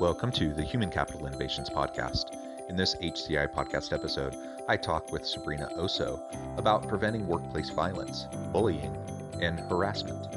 Welcome 0.00 0.30
to 0.32 0.54
the 0.54 0.62
Human 0.62 0.90
Capital 0.90 1.26
Innovations 1.26 1.68
Podcast. 1.68 2.36
In 2.68 2.76
this 2.76 2.94
HCI 2.94 3.52
podcast 3.52 3.92
episode, 3.92 4.36
I 4.68 4.76
talk 4.76 5.10
with 5.10 5.26
Sabrina 5.26 5.68
Osso 5.76 6.20
about 6.56 6.86
preventing 6.86 7.26
workplace 7.26 7.70
violence, 7.70 8.28
bullying, 8.52 8.96
and 9.42 9.58
harassment. 9.58 10.28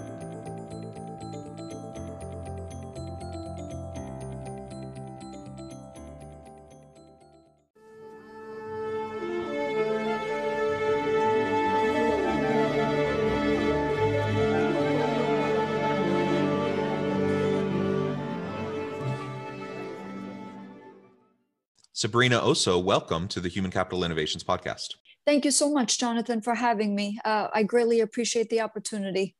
Sabrina 22.02 22.40
Osso, 22.40 22.84
welcome 22.84 23.28
to 23.28 23.40
the 23.40 23.48
Human 23.48 23.70
Capital 23.70 24.04
Innovations 24.04 24.44
Podcast. 24.44 24.96
Thank 25.28 25.46
you 25.46 25.52
so 25.52 25.72
much, 25.72 26.00
Jonathan, 26.00 26.42
for 26.42 26.56
having 26.56 26.96
me. 26.96 27.20
Uh, 27.24 27.50
I 27.54 27.62
greatly 27.62 28.00
appreciate 28.00 28.50
the 28.50 28.62
opportunity. 28.62 29.36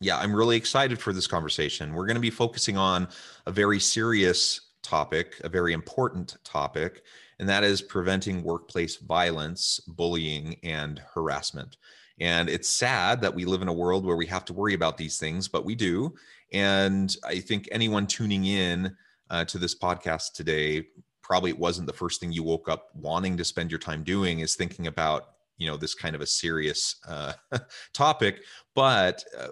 Yeah, 0.00 0.16
I'm 0.16 0.34
really 0.34 0.56
excited 0.56 0.98
for 0.98 1.12
this 1.12 1.26
conversation. 1.26 1.92
We're 1.92 2.06
going 2.06 2.14
to 2.14 2.20
be 2.22 2.30
focusing 2.30 2.78
on 2.78 3.08
a 3.44 3.52
very 3.52 3.78
serious 3.78 4.70
topic, 4.82 5.34
a 5.44 5.50
very 5.50 5.74
important 5.74 6.38
topic, 6.44 7.02
and 7.40 7.46
that 7.46 7.62
is 7.62 7.82
preventing 7.82 8.42
workplace 8.42 8.96
violence, 8.96 9.78
bullying, 9.86 10.56
and 10.62 11.02
harassment. 11.12 11.76
And 12.20 12.48
it's 12.48 12.70
sad 12.70 13.20
that 13.20 13.34
we 13.34 13.44
live 13.44 13.60
in 13.60 13.68
a 13.68 13.72
world 13.74 14.06
where 14.06 14.16
we 14.16 14.24
have 14.28 14.46
to 14.46 14.54
worry 14.54 14.72
about 14.72 14.96
these 14.96 15.18
things, 15.18 15.46
but 15.46 15.66
we 15.66 15.74
do. 15.74 16.14
And 16.54 17.14
I 17.22 17.40
think 17.40 17.68
anyone 17.70 18.06
tuning 18.06 18.46
in 18.46 18.96
uh, 19.28 19.44
to 19.44 19.58
this 19.58 19.78
podcast 19.78 20.32
today 20.32 20.86
probably 21.28 21.50
it 21.50 21.58
wasn't 21.58 21.86
the 21.86 21.92
first 21.92 22.20
thing 22.20 22.32
you 22.32 22.42
woke 22.42 22.70
up 22.70 22.88
wanting 22.94 23.36
to 23.36 23.44
spend 23.44 23.70
your 23.70 23.78
time 23.78 24.02
doing 24.02 24.40
is 24.40 24.56
thinking 24.56 24.86
about 24.86 25.34
you 25.58 25.66
know 25.66 25.76
this 25.76 25.94
kind 25.94 26.16
of 26.16 26.22
a 26.22 26.26
serious 26.26 26.96
uh, 27.06 27.34
topic. 27.92 28.40
But 28.74 29.22
uh, 29.38 29.48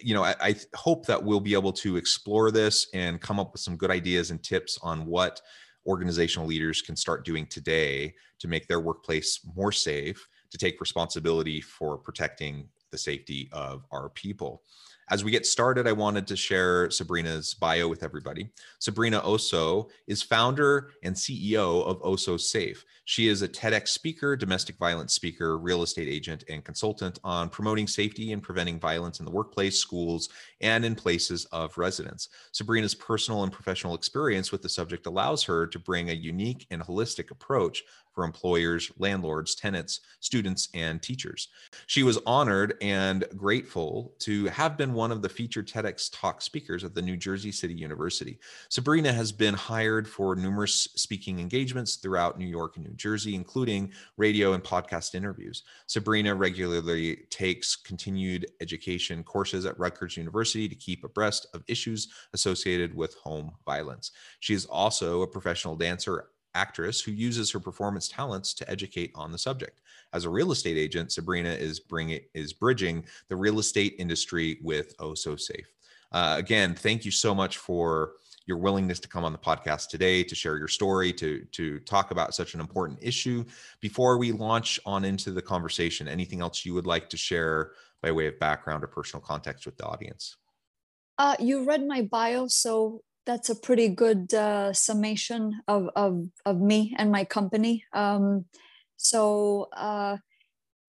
you 0.00 0.14
know 0.14 0.24
I, 0.24 0.34
I, 0.40 0.56
hope 0.74 1.04
that 1.06 1.22
we'll 1.22 1.40
be 1.40 1.52
able 1.52 1.74
to 1.74 1.96
explore 1.96 2.50
this 2.50 2.88
and 2.94 3.20
come 3.20 3.38
up 3.38 3.52
with 3.52 3.60
some 3.60 3.76
good 3.76 3.90
ideas 3.90 4.30
and 4.30 4.42
tips 4.42 4.78
on 4.82 5.04
what 5.04 5.42
organizational 5.86 6.46
leaders 6.46 6.80
can 6.80 6.96
start 6.96 7.26
doing 7.26 7.46
today 7.46 8.14
to 8.38 8.48
make 8.48 8.66
their 8.66 8.80
workplace 8.80 9.40
more 9.54 9.72
safe 9.72 10.26
to 10.50 10.56
take 10.56 10.80
responsibility 10.80 11.60
for 11.60 11.98
protecting 11.98 12.68
the 12.90 12.96
safety 12.96 13.50
of 13.52 13.84
our 13.90 14.08
people 14.10 14.62
as 15.12 15.22
we 15.22 15.30
get 15.30 15.44
started, 15.44 15.86
I 15.86 15.92
wanted 15.92 16.26
to 16.28 16.36
share 16.36 16.90
Sabrina's 16.90 17.52
bio 17.52 17.86
with 17.86 18.02
everybody. 18.02 18.48
Sabrina 18.78 19.20
Osso 19.20 19.90
is 20.06 20.22
founder 20.22 20.92
and 21.02 21.14
CEO 21.14 21.84
of 21.84 22.00
Osso 22.00 22.40
Safe. 22.40 22.82
She 23.04 23.28
is 23.28 23.42
a 23.42 23.48
TEDx 23.48 23.88
speaker, 23.88 24.36
domestic 24.36 24.78
violence 24.78 25.12
speaker, 25.12 25.58
real 25.58 25.82
estate 25.82 26.08
agent, 26.08 26.44
and 26.48 26.64
consultant 26.64 27.18
on 27.24 27.50
promoting 27.50 27.86
safety 27.86 28.32
and 28.32 28.42
preventing 28.42 28.80
violence 28.80 29.18
in 29.18 29.26
the 29.26 29.30
workplace, 29.30 29.78
schools, 29.78 30.30
and 30.62 30.82
in 30.82 30.94
places 30.94 31.44
of 31.52 31.76
residence. 31.76 32.30
Sabrina's 32.52 32.94
personal 32.94 33.42
and 33.42 33.52
professional 33.52 33.94
experience 33.94 34.50
with 34.50 34.62
the 34.62 34.68
subject 34.68 35.06
allows 35.06 35.42
her 35.42 35.66
to 35.66 35.78
bring 35.78 36.08
a 36.08 36.14
unique 36.14 36.66
and 36.70 36.80
holistic 36.80 37.30
approach 37.30 37.82
for 38.12 38.24
employers, 38.24 38.90
landlords, 38.98 39.54
tenants, 39.54 40.00
students, 40.20 40.68
and 40.74 41.02
teachers. 41.02 41.48
She 41.86 42.02
was 42.02 42.18
honored 42.26 42.74
and 42.80 43.24
grateful 43.36 44.14
to 44.20 44.46
have 44.46 44.76
been 44.76 44.94
one 44.94 45.12
of 45.12 45.22
the 45.22 45.28
featured 45.28 45.68
TEDx 45.68 46.10
talk 46.12 46.42
speakers 46.42 46.84
at 46.84 46.94
the 46.94 47.02
New 47.02 47.16
Jersey 47.16 47.52
City 47.52 47.74
University. 47.74 48.38
Sabrina 48.68 49.12
has 49.12 49.32
been 49.32 49.54
hired 49.54 50.08
for 50.08 50.34
numerous 50.34 50.88
speaking 50.96 51.40
engagements 51.40 51.96
throughout 51.96 52.38
New 52.38 52.46
York 52.46 52.76
and 52.76 52.86
New 52.86 52.94
Jersey, 52.94 53.34
including 53.34 53.92
radio 54.16 54.52
and 54.52 54.62
podcast 54.62 55.14
interviews. 55.14 55.62
Sabrina 55.86 56.34
regularly 56.34 57.16
takes 57.30 57.76
continued 57.76 58.46
education 58.60 59.24
courses 59.24 59.66
at 59.66 59.78
Rutgers 59.78 60.16
University 60.16 60.68
to 60.68 60.74
keep 60.74 61.04
abreast 61.04 61.46
of 61.54 61.64
issues 61.66 62.08
associated 62.32 62.94
with 62.94 63.14
home 63.14 63.52
violence. 63.64 64.12
She 64.40 64.54
is 64.54 64.66
also 64.66 65.22
a 65.22 65.26
professional 65.26 65.76
dancer 65.76 66.26
actress 66.54 67.00
who 67.00 67.12
uses 67.12 67.50
her 67.50 67.60
performance 67.60 68.08
talents 68.08 68.54
to 68.54 68.70
educate 68.70 69.12
on 69.14 69.32
the 69.32 69.38
subject. 69.38 69.80
As 70.12 70.24
a 70.24 70.30
real 70.30 70.52
estate 70.52 70.76
agent, 70.76 71.12
Sabrina 71.12 71.50
is 71.50 71.80
bringing 71.80 72.20
is 72.34 72.52
bridging 72.52 73.04
the 73.28 73.36
real 73.36 73.58
estate 73.58 73.94
industry 73.98 74.58
with 74.62 74.94
Oh 74.98 75.14
So 75.14 75.36
Safe. 75.36 75.72
Uh, 76.12 76.36
again, 76.38 76.74
thank 76.74 77.04
you 77.04 77.10
so 77.10 77.34
much 77.34 77.56
for 77.56 78.12
your 78.46 78.58
willingness 78.58 79.00
to 79.00 79.08
come 79.08 79.24
on 79.24 79.32
the 79.32 79.38
podcast 79.38 79.88
today 79.88 80.22
to 80.24 80.34
share 80.34 80.58
your 80.58 80.68
story 80.68 81.12
to 81.12 81.44
to 81.52 81.78
talk 81.80 82.10
about 82.10 82.34
such 82.34 82.54
an 82.54 82.60
important 82.60 82.98
issue 83.02 83.44
before 83.80 84.18
we 84.18 84.32
launch 84.32 84.80
on 84.84 85.04
into 85.04 85.30
the 85.30 85.42
conversation 85.42 86.08
anything 86.08 86.40
else 86.40 86.64
you 86.64 86.74
would 86.74 86.86
like 86.86 87.08
to 87.08 87.16
share 87.16 87.72
by 88.02 88.10
way 88.10 88.26
of 88.26 88.38
background 88.40 88.82
or 88.82 88.88
personal 88.88 89.22
context 89.22 89.64
with 89.64 89.76
the 89.76 89.86
audience 89.86 90.36
uh, 91.18 91.36
you 91.38 91.64
read 91.64 91.86
my 91.86 92.02
bio 92.02 92.48
so 92.48 93.00
that's 93.24 93.50
a 93.50 93.54
pretty 93.54 93.88
good 93.88 94.34
uh, 94.34 94.72
summation 94.72 95.60
of, 95.68 95.88
of, 95.94 96.26
of 96.44 96.60
me 96.60 96.94
and 96.98 97.10
my 97.10 97.24
company. 97.24 97.84
Um, 97.92 98.46
so 98.96 99.68
uh, 99.72 100.16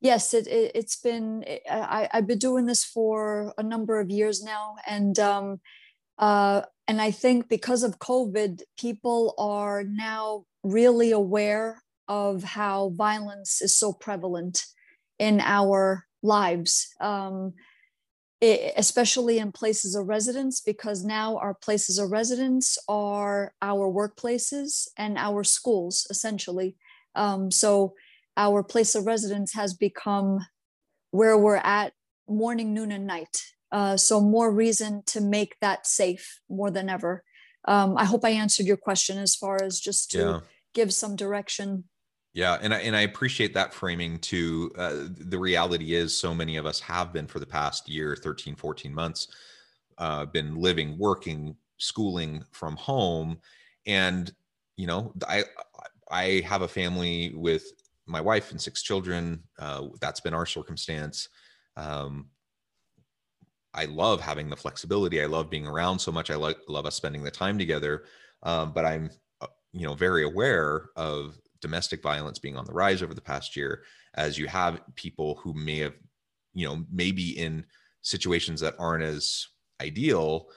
yes, 0.02 0.34
it, 0.34 0.48
it, 0.48 0.76
has 0.76 0.96
been, 0.96 1.46
I, 1.70 2.10
I've 2.12 2.28
been 2.28 2.40
doing 2.40 2.66
this 2.66 2.84
for 2.84 3.54
a 3.58 3.64
number 3.64 4.00
of 4.00 4.10
years 4.10 4.44
now. 4.44 4.76
And, 4.88 5.18
um, 5.20 5.62
uh, 6.18 6.64
and 6.88 7.02
I 7.02 7.12
think 7.12 7.50
because 7.50 7.84
of 7.84 8.00
COVID, 8.00 8.62
people 8.78 9.34
are 9.38 9.84
now 9.84 10.46
really 10.64 11.12
aware 11.12 11.82
of 12.08 12.44
how 12.44 12.90
violence 12.90 13.62
is 13.62 13.76
so 13.76 13.94
prevalent 13.94 14.66
in 15.20 15.40
our 15.40 16.06
lives. 16.22 16.90
Um, 17.00 17.54
especially 18.44 19.38
in 19.40 19.52
places 19.52 19.96
of 19.96 20.08
residence, 20.08 20.60
because 20.62 21.04
now 21.04 21.38
our 21.38 21.54
places 21.54 21.98
of 21.98 22.12
residence 22.12 22.78
are 22.88 23.54
our 23.62 23.90
workplaces 23.90 24.88
and 24.98 25.18
our 25.18 25.44
schools, 25.44 26.06
essentially. 26.10 26.76
Um, 27.16 27.52
so 27.52 27.94
our 28.36 28.64
place 28.64 28.96
of 28.96 29.06
residence 29.06 29.54
has 29.54 29.74
become 29.74 30.40
where 31.12 31.38
we're 31.38 31.58
at 31.58 31.94
morning, 32.28 32.74
noon, 32.74 32.92
and 32.92 33.08
night. 33.08 33.38
Uh, 33.72 33.98
so 33.98 34.20
more 34.20 34.52
reason 34.52 35.04
to 35.06 35.22
make 35.22 35.56
that 35.62 35.88
safe 35.88 36.40
more 36.50 36.72
than 36.72 36.90
ever. 36.90 37.24
Um, 37.66 37.98
I 37.98 38.06
hope 38.06 38.26
I 38.26 38.30
answered 38.30 38.66
your 38.66 38.78
question 38.78 39.18
as 39.18 39.36
far 39.36 39.64
as 39.64 39.80
just 39.80 40.12
to 40.12 40.18
yeah. 40.18 40.40
give 40.74 40.94
some 40.94 41.16
direction 41.16 41.86
yeah, 42.34 42.58
and 42.62 42.74
I, 42.74 42.80
and 42.80 42.96
I 42.96 43.02
appreciate 43.02 43.54
that 43.54 43.74
framing 43.74 44.18
too. 44.20 44.72
Uh, 44.78 45.06
the 45.10 45.38
reality 45.38 45.94
is, 45.94 46.18
so 46.18 46.34
many 46.34 46.58
of 46.58 46.66
us 46.66 46.80
have 46.80 47.14
been 47.14 47.28
for 47.28 47.40
the 47.40 47.46
past 47.46 47.88
year, 47.88 48.16
13, 48.16 48.56
14 48.56 48.94
months, 48.94 49.28
uh, 50.00 50.26
been 50.26 50.56
living, 50.56 50.98
working, 50.98 51.56
schooling 51.78 52.44
from 52.52 52.76
home, 52.76 53.40
and 53.86 54.34
you 54.78 54.88
know, 54.88 55.14
I 55.28 55.44
I 56.12 56.42
have 56.48 56.64
a 56.64 56.68
family 56.68 57.34
with 57.36 57.66
my 58.08 58.22
wife 58.22 58.52
and 58.52 58.60
six 58.62 58.82
children. 58.82 59.44
Uh, 59.60 59.88
that's 60.02 60.20
been 60.20 60.34
our 60.34 60.46
circumstance. 60.48 61.30
Um, 61.78 62.30
I 63.74 63.86
love 63.86 64.22
having 64.22 64.50
the 64.50 64.56
flexibility. 64.56 65.22
I 65.22 65.26
love 65.26 65.50
being 65.50 65.66
around 65.68 66.00
so 66.00 66.12
much. 66.12 66.30
I 66.30 66.36
like 66.36 66.58
love 66.68 66.86
us 66.86 66.96
spending 66.96 67.24
the 67.24 67.32
time 67.32 67.58
together. 67.58 68.04
Um, 68.44 68.72
but 68.74 68.86
I'm, 68.86 69.10
uh, 69.42 69.48
you 69.72 69.86
know, 69.88 69.96
very 69.96 70.24
aware 70.24 70.90
of 70.96 71.40
domestic 71.64 72.04
violence 72.04 72.38
being 72.38 72.56
on 72.56 72.66
the 72.66 72.74
rise 72.74 73.02
over 73.02 73.16
the 73.16 73.22
past 73.22 73.56
year 73.56 73.84
as 74.16 74.38
you 74.38 74.48
have 74.48 74.82
people 74.96 75.40
who 75.42 75.54
may 75.54 75.80
have 75.80 75.94
you 76.54 76.68
know 76.68 76.86
maybe 76.92 77.32
in 77.40 77.66
situations 78.02 78.62
that 78.62 78.76
aren't 78.78 79.04
as 79.04 79.48
ideal 79.82 80.48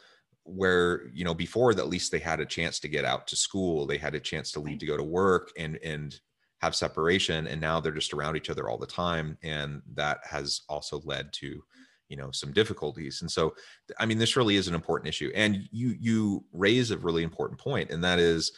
where 0.42 1.08
you 1.14 1.24
know 1.24 1.32
before 1.34 1.70
at 1.70 1.88
least 1.88 2.12
they 2.12 2.18
had 2.18 2.40
a 2.40 2.46
chance 2.46 2.78
to 2.78 2.88
get 2.88 3.04
out 3.04 3.26
to 3.26 3.36
school 3.36 3.86
they 3.86 3.96
had 3.96 4.14
a 4.14 4.20
chance 4.20 4.52
to 4.52 4.60
leave 4.60 4.78
to 4.78 4.86
go 4.86 4.96
to 4.96 5.02
work 5.02 5.50
and 5.56 5.78
and 5.82 6.20
have 6.60 6.74
separation 6.74 7.46
and 7.46 7.60
now 7.60 7.80
they're 7.80 7.92
just 7.92 8.12
around 8.12 8.36
each 8.36 8.50
other 8.50 8.68
all 8.68 8.78
the 8.78 8.86
time 8.86 9.38
and 9.42 9.80
that 9.94 10.18
has 10.24 10.62
also 10.68 11.00
led 11.04 11.32
to 11.32 11.62
you 12.08 12.16
know 12.16 12.30
some 12.30 12.52
difficulties. 12.52 13.20
And 13.22 13.30
so 13.30 13.54
i 13.98 14.06
mean 14.06 14.18
this 14.18 14.36
really 14.36 14.56
is 14.56 14.68
an 14.68 14.74
important 14.74 15.08
issue. 15.08 15.30
And 15.34 15.68
you 15.70 15.96
you 15.98 16.44
raise 16.52 16.90
a 16.90 16.98
really 16.98 17.22
important 17.22 17.60
point 17.60 17.90
and 17.90 18.02
that 18.04 18.18
is 18.18 18.52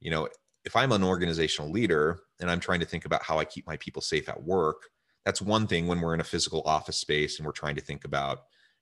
you 0.00 0.10
know 0.10 0.28
if 0.64 0.76
i'm 0.76 0.92
an 0.92 1.04
organizational 1.04 1.70
leader 1.70 2.20
and 2.40 2.50
i'm 2.50 2.60
trying 2.60 2.80
to 2.80 2.86
think 2.86 3.04
about 3.04 3.22
how 3.22 3.38
i 3.38 3.44
keep 3.44 3.66
my 3.66 3.76
people 3.78 4.02
safe 4.02 4.28
at 4.28 4.42
work 4.42 4.82
that's 5.24 5.42
one 5.42 5.66
thing 5.66 5.86
when 5.86 6.00
we're 6.00 6.14
in 6.14 6.20
a 6.20 6.24
physical 6.24 6.62
office 6.64 6.96
space 6.96 7.38
and 7.38 7.46
we're 7.46 7.52
trying 7.52 7.74
to 7.74 7.82
think 7.82 8.04
about 8.04 8.40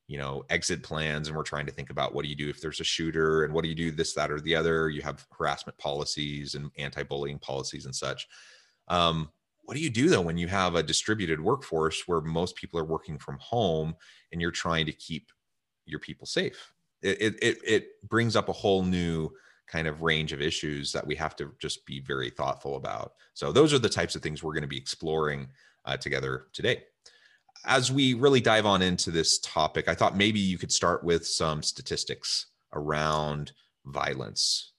you 0.09 0.17
know 0.17 0.43
exit 0.49 0.83
plans 0.83 1.29
and 1.29 1.37
we're 1.37 1.43
trying 1.43 1.67
to 1.67 1.73
think 1.73 1.91
about 1.91 2.15
what 2.15 2.23
do 2.23 2.29
you 2.29 2.35
do 2.35 2.49
if 2.49 2.61
there's 2.61 2.81
a 2.81 2.85
shooter 2.85 3.45
and 3.45 3.53
what 3.53 3.63
do 3.63 3.69
you 3.69 3.75
do 3.75 3.91
this 3.91 4.15
that 4.15 4.31
or 4.31 4.41
the 4.41 4.57
other. 4.57 4.89
You 4.89 5.03
have 5.03 5.27
harassment 5.39 5.79
policies 5.79 6.55
and 6.55 6.71
anti-bullying 6.79 7.39
policies 7.39 7.85
and 7.85 7.95
such. 7.95 8.27
Um, 8.89 9.31
what 9.65 9.77
do 9.77 9.81
you 9.83 9.91
do 9.91 10.09
though 10.09 10.23
when 10.23 10.39
you 10.39 10.49
have 10.49 10.75
a 10.75 10.83
distributed 10.83 11.41
workforce 11.41 12.09
where 12.09 12.23
most 12.23 12.57
people 12.57 12.81
are 12.81 12.85
working 12.85 13.19
from 13.19 13.37
home 13.39 13.95
and 14.33 14.41
you're 14.41 14.51
trying 14.51 14.87
to 14.87 14.93
keep 14.93 15.31
your 15.85 16.01
people 16.01 16.27
safe? 16.27 16.73
It, 17.03 17.37
it, 17.43 17.59
it 17.65 18.09
brings 18.09 18.35
up 18.35 18.49
a 18.49 18.53
whole 18.53 18.83
new 18.83 19.31
kind 19.71 19.87
of 19.87 20.03
range 20.03 20.33
of 20.33 20.41
issues 20.41 20.93
that 20.93 21.07
we 21.07 21.15
have 21.15 21.37
to 21.37 21.53
just 21.61 21.85
be 21.87 22.01
very 22.01 22.31
thoughtful 22.31 22.77
about 22.77 23.13
so 23.35 23.53
those 23.53 23.73
are 23.73 23.79
the 23.79 23.89
types 23.89 24.15
of 24.15 24.23
things 24.23 24.43
we're 24.43 24.53
going 24.53 24.63
to 24.63 24.69
be 24.69 24.77
exploring 24.77 25.47
uh, 25.85 25.97
together 25.97 26.47
today 26.53 26.83
as 27.67 27.91
we 27.91 28.15
really 28.15 28.41
dive 28.41 28.67
on 28.67 28.83
into 28.83 29.11
this 29.11 29.39
topic 29.41 29.89
i 29.89 29.95
thought 29.95 30.17
maybe 30.17 30.41
you 30.41 30.59
could 30.59 30.73
start 30.73 31.05
with 31.05 31.27
some 31.27 31.63
statistics 31.63 32.47
around 32.75 33.53
violence 33.87 34.73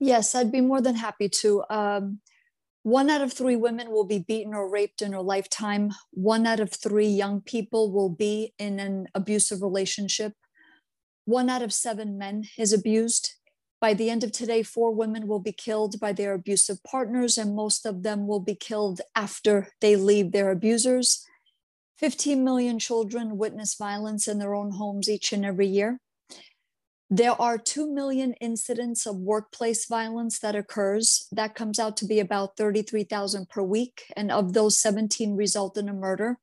yes 0.00 0.34
i'd 0.34 0.52
be 0.52 0.60
more 0.60 0.80
than 0.80 0.94
happy 0.94 1.28
to 1.28 1.62
um, 1.70 2.20
one 2.84 3.08
out 3.08 3.22
of 3.22 3.32
three 3.32 3.56
women 3.56 3.90
will 3.90 4.04
be 4.04 4.18
beaten 4.18 4.52
or 4.52 4.70
raped 4.70 5.00
in 5.00 5.12
her 5.14 5.22
lifetime. 5.22 5.92
One 6.10 6.46
out 6.46 6.60
of 6.60 6.70
three 6.70 7.08
young 7.08 7.40
people 7.40 7.90
will 7.90 8.10
be 8.10 8.52
in 8.58 8.78
an 8.78 9.08
abusive 9.14 9.62
relationship. 9.62 10.34
One 11.24 11.48
out 11.48 11.62
of 11.62 11.72
seven 11.72 12.18
men 12.18 12.44
is 12.58 12.74
abused. 12.74 13.32
By 13.84 13.92
the 13.92 14.08
end 14.08 14.24
of 14.24 14.32
today, 14.32 14.62
four 14.62 14.92
women 14.92 15.26
will 15.26 15.40
be 15.40 15.52
killed 15.52 16.00
by 16.00 16.14
their 16.14 16.32
abusive 16.32 16.82
partners, 16.84 17.36
and 17.36 17.54
most 17.54 17.84
of 17.84 18.02
them 18.02 18.26
will 18.26 18.40
be 18.40 18.54
killed 18.54 19.02
after 19.14 19.68
they 19.82 19.94
leave 19.94 20.32
their 20.32 20.50
abusers. 20.50 21.22
15 21.98 22.42
million 22.42 22.78
children 22.78 23.36
witness 23.36 23.74
violence 23.74 24.26
in 24.26 24.38
their 24.38 24.54
own 24.54 24.70
homes 24.70 25.06
each 25.06 25.34
and 25.34 25.44
every 25.44 25.66
year. 25.66 26.00
There 27.10 27.38
are 27.38 27.58
2 27.58 27.92
million 27.92 28.32
incidents 28.40 29.04
of 29.04 29.16
workplace 29.16 29.84
violence 29.84 30.38
that 30.38 30.56
occurs. 30.56 31.28
That 31.30 31.54
comes 31.54 31.78
out 31.78 31.98
to 31.98 32.06
be 32.06 32.20
about 32.20 32.56
33,000 32.56 33.50
per 33.50 33.62
week. 33.62 34.04
And 34.16 34.32
of 34.32 34.54
those, 34.54 34.78
17 34.78 35.36
result 35.36 35.76
in 35.76 35.90
a 35.90 35.92
murder. 35.92 36.38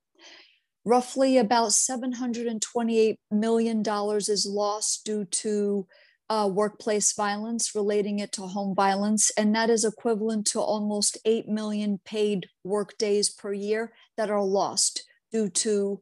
Roughly 0.86 1.40
about 1.40 1.70
$728 1.70 3.16
million 3.32 3.84
is 3.84 4.46
lost 4.48 5.06
due 5.06 5.26
to 5.26 5.88
uh, 6.32 6.48
workplace 6.48 7.12
violence, 7.12 7.76
relating 7.76 8.20
it 8.20 8.32
to 8.32 8.44
home 8.44 8.74
violence. 8.74 9.32
And 9.38 9.54
that 9.54 9.70
is 9.70 9.84
equivalent 9.84 10.48
to 10.48 10.62
almost 10.62 11.18
8 11.26 11.50
million 11.50 12.00
paid 12.06 12.48
work 12.64 12.98
days 12.98 13.30
per 13.30 13.52
year 13.52 13.92
that 14.16 14.30
are 14.30 14.42
lost 14.42 15.04
due 15.30 15.50
to 15.50 16.02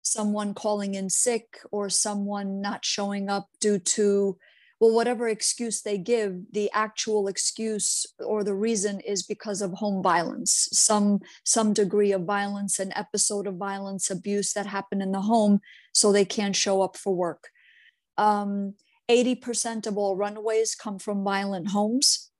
someone 0.00 0.54
calling 0.54 0.94
in 0.94 1.10
sick 1.10 1.58
or 1.70 1.90
someone 1.90 2.62
not 2.62 2.86
showing 2.86 3.28
up 3.28 3.48
due 3.60 3.78
to 3.78 4.38
well 4.80 4.94
whatever 4.94 5.28
excuse 5.28 5.82
they 5.82 5.98
give 5.98 6.40
the 6.52 6.70
actual 6.72 7.28
excuse 7.28 8.06
or 8.18 8.42
the 8.42 8.54
reason 8.54 8.98
is 9.00 9.22
because 9.22 9.60
of 9.60 9.72
home 9.74 10.02
violence 10.02 10.70
some 10.72 11.20
some 11.44 11.74
degree 11.74 12.12
of 12.12 12.22
violence 12.24 12.78
an 12.78 12.90
episode 12.96 13.46
of 13.46 13.56
violence 13.56 14.08
abuse 14.08 14.54
that 14.54 14.64
happened 14.64 15.02
in 15.02 15.12
the 15.12 15.20
home 15.20 15.60
so 15.92 16.10
they 16.10 16.24
can't 16.24 16.56
show 16.56 16.80
up 16.80 16.96
for 16.96 17.14
work 17.14 17.50
um, 18.16 18.74
80% 19.10 19.86
of 19.86 19.98
all 19.98 20.16
runaways 20.16 20.74
come 20.74 20.98
from 20.98 21.24
violent 21.24 21.68
homes. 21.68 22.30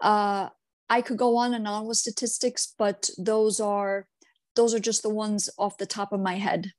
Uh, 0.00 0.48
i 0.90 1.00
could 1.00 1.16
go 1.16 1.36
on 1.38 1.54
and 1.54 1.66
on 1.66 1.86
with 1.86 1.96
statistics 1.96 2.74
but 2.76 3.08
those 3.16 3.58
are 3.58 4.06
those 4.54 4.74
are 4.74 4.80
just 4.80 5.02
the 5.02 5.10
ones 5.10 5.50
off 5.58 5.78
the 5.78 5.86
top 5.86 6.12
of 6.12 6.20
my 6.20 6.34
head. 6.36 6.72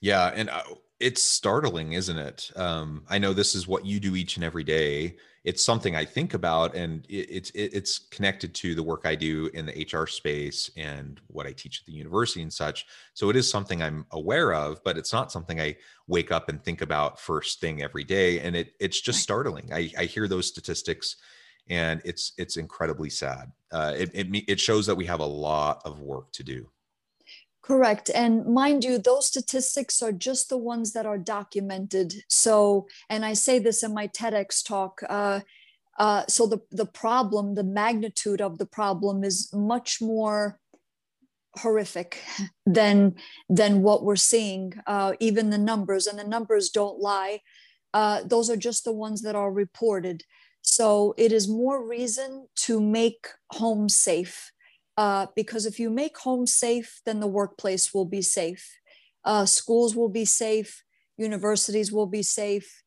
Yeah, 0.00 0.32
and 0.34 0.48
uh, 0.48 0.62
it's 1.00 1.22
startling, 1.22 1.94
isn't 1.94 2.18
it? 2.18 2.50
Um, 2.56 3.02
I 3.08 3.18
know 3.18 3.32
this 3.32 3.54
is 3.54 3.66
what 3.66 3.86
you 3.86 3.98
do 3.98 4.16
each 4.16 4.36
and 4.36 4.44
every 4.44 4.62
day. 4.62 5.16
It's 5.44 5.64
something 5.64 5.96
I 5.96 6.04
think 6.04 6.34
about, 6.34 6.74
and 6.74 7.06
it, 7.08 7.26
it's 7.30 7.50
it, 7.50 7.70
it's 7.72 7.98
connected 7.98 8.54
to 8.56 8.74
the 8.74 8.82
work 8.82 9.06
I 9.06 9.14
do 9.14 9.50
in 9.54 9.64
the 9.64 9.88
HR 9.90 10.06
space 10.06 10.70
and 10.76 11.18
what 11.28 11.46
I 11.46 11.52
teach 11.52 11.80
at 11.80 11.86
the 11.86 11.92
university 11.92 12.42
and 12.42 12.52
such. 12.52 12.86
So 13.14 13.30
it 13.30 13.36
is 13.36 13.50
something 13.50 13.82
I'm 13.82 14.04
aware 14.10 14.52
of, 14.52 14.84
but 14.84 14.98
it's 14.98 15.12
not 15.12 15.32
something 15.32 15.58
I 15.58 15.76
wake 16.06 16.30
up 16.30 16.50
and 16.50 16.62
think 16.62 16.82
about 16.82 17.18
first 17.18 17.60
thing 17.60 17.82
every 17.82 18.04
day. 18.04 18.40
And 18.40 18.54
it 18.54 18.74
it's 18.78 19.00
just 19.00 19.22
startling. 19.22 19.70
I, 19.72 19.90
I 19.98 20.04
hear 20.04 20.28
those 20.28 20.46
statistics, 20.46 21.16
and 21.70 22.02
it's 22.04 22.32
it's 22.36 22.58
incredibly 22.58 23.08
sad. 23.08 23.50
Uh, 23.72 23.94
it, 23.96 24.10
it 24.12 24.44
it 24.46 24.60
shows 24.60 24.86
that 24.86 24.96
we 24.96 25.06
have 25.06 25.20
a 25.20 25.24
lot 25.24 25.80
of 25.86 26.00
work 26.00 26.30
to 26.32 26.42
do. 26.42 26.68
Correct. 27.70 28.10
And 28.12 28.44
mind 28.46 28.82
you, 28.82 28.98
those 28.98 29.28
statistics 29.28 30.02
are 30.02 30.10
just 30.10 30.48
the 30.48 30.56
ones 30.56 30.92
that 30.92 31.06
are 31.06 31.16
documented. 31.16 32.24
So, 32.26 32.88
and 33.08 33.24
I 33.24 33.34
say 33.34 33.60
this 33.60 33.84
in 33.84 33.94
my 33.94 34.08
TEDx 34.08 34.66
talk. 34.66 35.02
Uh, 35.08 35.38
uh, 35.96 36.24
so 36.28 36.48
the, 36.48 36.58
the 36.72 36.84
problem, 36.84 37.54
the 37.54 37.62
magnitude 37.62 38.40
of 38.40 38.58
the 38.58 38.66
problem 38.66 39.22
is 39.22 39.52
much 39.54 40.02
more 40.02 40.58
horrific 41.58 42.20
than 42.66 43.14
than 43.48 43.82
what 43.82 44.02
we're 44.02 44.16
seeing. 44.16 44.72
Uh, 44.88 45.12
even 45.20 45.50
the 45.50 45.64
numbers, 45.72 46.08
and 46.08 46.18
the 46.18 46.24
numbers 46.24 46.70
don't 46.70 46.98
lie. 46.98 47.38
Uh, 47.94 48.22
those 48.24 48.50
are 48.50 48.56
just 48.56 48.82
the 48.82 48.92
ones 48.92 49.22
that 49.22 49.36
are 49.36 49.52
reported. 49.52 50.24
So 50.62 51.14
it 51.16 51.30
is 51.30 51.46
more 51.46 51.88
reason 51.88 52.48
to 52.66 52.80
make 52.80 53.28
homes 53.52 53.94
safe 53.94 54.50
uh, 55.00 55.26
because 55.34 55.64
if 55.64 55.80
you 55.80 55.88
make 55.88 56.18
home 56.18 56.46
safe, 56.46 57.00
then 57.06 57.20
the 57.20 57.26
workplace 57.26 57.94
will 57.94 58.04
be 58.04 58.20
safe. 58.20 58.64
Uh, 59.24 59.46
schools 59.46 59.96
will 59.96 60.10
be 60.10 60.26
safe. 60.26 60.84
Universities 61.16 61.90
will 61.90 62.04
be 62.18 62.22
safe. 62.22 62.82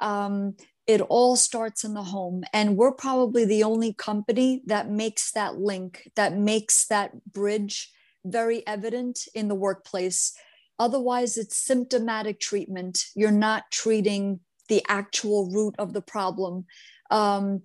Um, 0.00 0.56
it 0.86 1.02
all 1.02 1.36
starts 1.36 1.84
in 1.84 1.92
the 1.92 2.04
home. 2.04 2.42
And 2.54 2.78
we're 2.78 2.92
probably 2.92 3.44
the 3.44 3.64
only 3.64 3.92
company 3.92 4.62
that 4.64 4.88
makes 4.88 5.30
that 5.32 5.58
link, 5.58 6.10
that 6.16 6.38
makes 6.38 6.86
that 6.86 7.10
bridge 7.30 7.92
very 8.24 8.66
evident 8.66 9.28
in 9.34 9.48
the 9.48 9.60
workplace. 9.66 10.32
Otherwise, 10.78 11.36
it's 11.36 11.58
symptomatic 11.58 12.40
treatment. 12.40 13.04
You're 13.14 13.30
not 13.30 13.70
treating 13.70 14.40
the 14.70 14.82
actual 14.88 15.50
root 15.50 15.74
of 15.78 15.92
the 15.92 16.00
problem. 16.00 16.64
Um, 17.10 17.60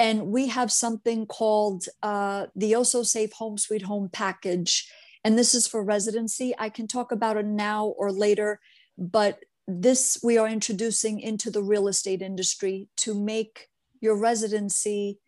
and 0.00 0.28
we 0.28 0.48
have 0.48 0.72
something 0.72 1.26
called 1.26 1.84
uh, 2.02 2.46
the 2.56 2.72
Osso 2.72 3.04
Safe 3.04 3.32
Home 3.34 3.58
Sweet 3.58 3.82
Home 3.82 4.08
package. 4.10 4.90
And 5.22 5.38
this 5.38 5.54
is 5.54 5.66
for 5.66 5.84
residency. 5.84 6.54
I 6.58 6.70
can 6.70 6.88
talk 6.88 7.12
about 7.12 7.36
it 7.36 7.44
now 7.44 7.88
or 7.98 8.10
later, 8.10 8.60
but 8.96 9.40
this 9.68 10.18
we 10.24 10.38
are 10.38 10.48
introducing 10.48 11.20
into 11.20 11.50
the 11.50 11.62
real 11.62 11.86
estate 11.86 12.22
industry 12.22 12.88
to 12.96 13.14
make 13.14 13.68
your 14.00 14.16
residency 14.16 15.18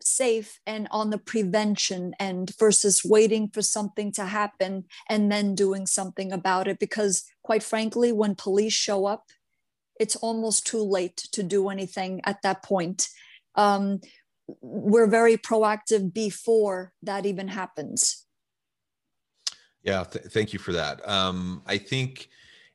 safe 0.00 0.60
and 0.64 0.86
on 0.92 1.10
the 1.10 1.18
prevention 1.18 2.14
end 2.20 2.52
versus 2.56 3.04
waiting 3.04 3.48
for 3.48 3.62
something 3.62 4.12
to 4.12 4.24
happen 4.24 4.84
and 5.10 5.30
then 5.30 5.56
doing 5.56 5.86
something 5.86 6.30
about 6.30 6.68
it. 6.68 6.78
Because, 6.78 7.24
quite 7.42 7.64
frankly, 7.64 8.12
when 8.12 8.36
police 8.36 8.72
show 8.72 9.06
up, 9.06 9.24
it's 9.98 10.16
almost 10.16 10.68
too 10.68 10.82
late 10.82 11.16
to 11.32 11.42
do 11.42 11.68
anything 11.68 12.20
at 12.24 12.40
that 12.42 12.62
point. 12.62 13.08
Um, 13.56 14.00
we're 14.60 15.06
very 15.06 15.36
proactive 15.36 16.12
before 16.12 16.92
that 17.02 17.26
even 17.26 17.48
happens. 17.48 18.26
Yeah, 19.82 20.04
th- 20.04 20.26
thank 20.26 20.52
you 20.52 20.58
for 20.58 20.72
that. 20.72 21.06
Um, 21.08 21.62
I 21.66 21.78
think 21.78 22.28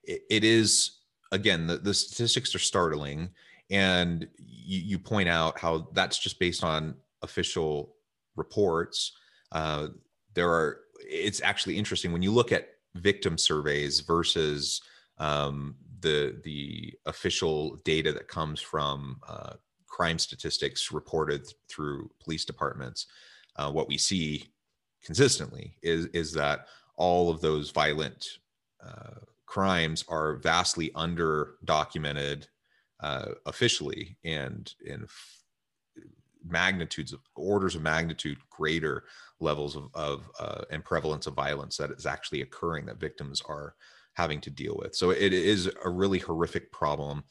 it, 0.03 0.22
it 0.29 0.44
is 0.44 1.00
again 1.32 1.67
the, 1.67 1.77
the 1.77 1.94
statistics 1.94 2.55
are 2.55 2.60
startling, 2.60 3.29
and 3.70 4.27
you, 4.38 4.79
you, 4.79 5.00
point 5.00 5.29
out 5.29 5.60
how 5.60 5.89
that's 5.94 6.17
just 6.17 6.39
based 6.39 6.63
on 6.63 6.96
official 7.22 7.96
reports. 8.36 9.13
Uh, 9.51 9.89
there 10.34 10.50
are 10.50 10.82
it's 11.00 11.41
actually 11.41 11.77
interesting 11.77 12.12
when 12.12 12.24
you 12.24 12.32
look 12.32 12.51
at 12.51 12.70
victim 12.96 13.38
surveys 13.38 14.00
versus 14.00 14.82
um, 15.20 15.75
the 16.01 16.39
the 16.44 16.94
official 17.05 17.77
data 17.84 18.12
that 18.12 18.27
comes 18.27 18.60
from 18.60 19.20
uh, 19.27 19.53
crime 19.95 20.19
statistics 20.19 20.91
reported 20.91 21.47
through 21.69 22.11
police 22.21 22.43
departments, 22.43 23.07
uh, 23.55 23.71
what 23.71 23.87
we 23.87 23.97
see 23.97 24.43
consistently 25.01 25.77
is 25.81 26.07
is 26.07 26.33
that 26.33 26.67
all 26.97 27.29
of 27.29 27.39
those 27.39 27.71
violent 27.71 28.39
uh, 28.85 29.19
crimes 29.45 30.03
are 30.09 30.35
vastly 30.35 30.91
under 30.95 31.55
documented 31.63 32.45
uh, 32.99 33.27
officially 33.45 34.17
and 34.25 34.73
in 34.85 35.07
magnitudes 36.45 37.13
of 37.13 37.21
orders 37.35 37.75
of 37.75 37.81
magnitude 37.81 38.37
greater 38.49 39.05
levels 39.39 39.77
of, 39.77 39.85
of 39.93 40.29
uh, 40.41 40.63
and 40.71 40.83
prevalence 40.83 41.25
of 41.25 41.33
violence 41.33 41.77
that 41.77 41.91
is 41.91 42.05
actually 42.05 42.41
occurring 42.41 42.85
that 42.85 42.99
victims 42.99 43.41
are 43.47 43.75
having 44.13 44.41
to 44.41 44.49
deal 44.49 44.75
with. 44.77 44.93
So 44.93 45.11
it 45.11 45.33
is 45.33 45.71
a 45.85 45.89
really 45.89 46.19
horrific 46.19 46.71
problem, 46.71 47.23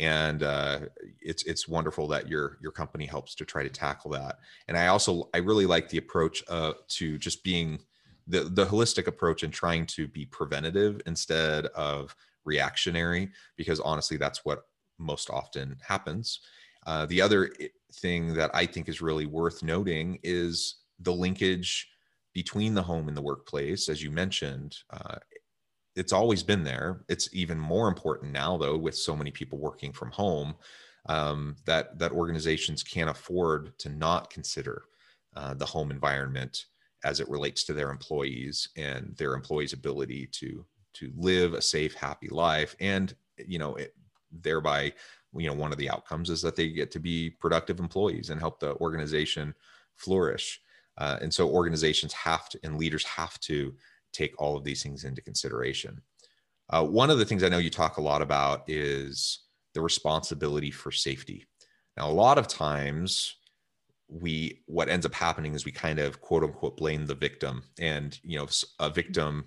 and 0.00 0.42
uh, 0.42 0.80
it's 1.20 1.42
it's 1.44 1.68
wonderful 1.68 2.08
that 2.08 2.28
your 2.28 2.56
your 2.62 2.72
company 2.72 3.04
helps 3.04 3.34
to 3.34 3.44
try 3.44 3.62
to 3.62 3.68
tackle 3.68 4.10
that. 4.12 4.38
And 4.66 4.76
I 4.76 4.86
also 4.86 5.28
I 5.34 5.38
really 5.38 5.66
like 5.66 5.90
the 5.90 5.98
approach 5.98 6.42
uh, 6.48 6.72
to 6.88 7.18
just 7.18 7.44
being 7.44 7.78
the 8.26 8.44
the 8.44 8.64
holistic 8.64 9.06
approach 9.06 9.42
and 9.42 9.52
trying 9.52 9.86
to 9.86 10.08
be 10.08 10.24
preventative 10.24 11.00
instead 11.06 11.66
of 11.66 12.16
reactionary, 12.44 13.30
because 13.56 13.78
honestly, 13.80 14.16
that's 14.16 14.44
what 14.44 14.62
most 14.98 15.28
often 15.28 15.76
happens. 15.86 16.40
Uh, 16.86 17.04
the 17.06 17.20
other 17.20 17.52
thing 17.92 18.32
that 18.34 18.50
I 18.54 18.64
think 18.64 18.88
is 18.88 19.02
really 19.02 19.26
worth 19.26 19.62
noting 19.62 20.18
is 20.22 20.76
the 20.98 21.12
linkage 21.12 21.88
between 22.32 22.74
the 22.74 22.82
home 22.82 23.08
and 23.08 23.16
the 23.16 23.22
workplace, 23.22 23.90
as 23.90 24.02
you 24.02 24.10
mentioned. 24.10 24.78
Uh, 24.90 25.16
it's 25.96 26.12
always 26.12 26.42
been 26.42 26.64
there. 26.64 27.04
It's 27.08 27.28
even 27.32 27.58
more 27.58 27.88
important 27.88 28.32
now, 28.32 28.56
though, 28.56 28.76
with 28.76 28.96
so 28.96 29.16
many 29.16 29.30
people 29.30 29.58
working 29.58 29.92
from 29.92 30.10
home, 30.10 30.54
um, 31.06 31.56
that 31.66 31.98
that 31.98 32.12
organizations 32.12 32.82
can't 32.82 33.10
afford 33.10 33.78
to 33.78 33.88
not 33.88 34.30
consider 34.30 34.84
uh, 35.36 35.54
the 35.54 35.66
home 35.66 35.90
environment 35.90 36.66
as 37.04 37.20
it 37.20 37.28
relates 37.28 37.64
to 37.64 37.72
their 37.72 37.90
employees 37.90 38.68
and 38.76 39.16
their 39.16 39.34
employees' 39.34 39.72
ability 39.72 40.26
to 40.32 40.64
to 40.92 41.12
live 41.16 41.54
a 41.54 41.62
safe, 41.62 41.94
happy 41.94 42.28
life, 42.28 42.74
and 42.80 43.14
you 43.46 43.58
know, 43.58 43.74
it, 43.76 43.94
thereby, 44.42 44.92
you 45.34 45.48
know, 45.48 45.54
one 45.54 45.72
of 45.72 45.78
the 45.78 45.90
outcomes 45.90 46.30
is 46.30 46.42
that 46.42 46.56
they 46.56 46.68
get 46.68 46.90
to 46.90 46.98
be 46.98 47.30
productive 47.30 47.78
employees 47.78 48.30
and 48.30 48.40
help 48.40 48.60
the 48.60 48.74
organization 48.76 49.54
flourish. 49.96 50.60
Uh, 50.98 51.18
and 51.22 51.32
so, 51.32 51.48
organizations 51.48 52.12
have 52.12 52.48
to 52.48 52.58
and 52.62 52.78
leaders 52.78 53.04
have 53.04 53.38
to 53.40 53.74
take 54.12 54.40
all 54.40 54.56
of 54.56 54.64
these 54.64 54.82
things 54.82 55.04
into 55.04 55.22
consideration. 55.22 56.00
Uh, 56.70 56.84
one 56.84 57.10
of 57.10 57.18
the 57.18 57.24
things 57.24 57.42
I 57.42 57.48
know 57.48 57.58
you 57.58 57.70
talk 57.70 57.96
a 57.96 58.02
lot 58.02 58.22
about 58.22 58.62
is 58.68 59.40
the 59.74 59.80
responsibility 59.80 60.70
for 60.70 60.92
safety. 60.92 61.46
Now, 61.96 62.08
a 62.08 62.12
lot 62.12 62.38
of 62.38 62.48
times, 62.48 63.36
we 64.08 64.62
what 64.66 64.88
ends 64.88 65.06
up 65.06 65.14
happening 65.14 65.54
is 65.54 65.64
we 65.64 65.70
kind 65.70 66.00
of 66.00 66.20
quote 66.20 66.42
unquote 66.42 66.76
blame 66.76 67.06
the 67.06 67.14
victim, 67.14 67.62
and 67.78 68.18
you 68.22 68.38
know, 68.38 68.48
a 68.78 68.90
victim, 68.90 69.46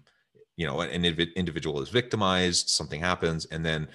you 0.55 0.65
know, 0.67 0.81
an 0.81 1.05
individual 1.05 1.81
is 1.81 1.89
victimized, 1.89 2.69
something 2.69 2.99
happens, 2.99 3.45
and 3.45 3.65
then 3.65 3.87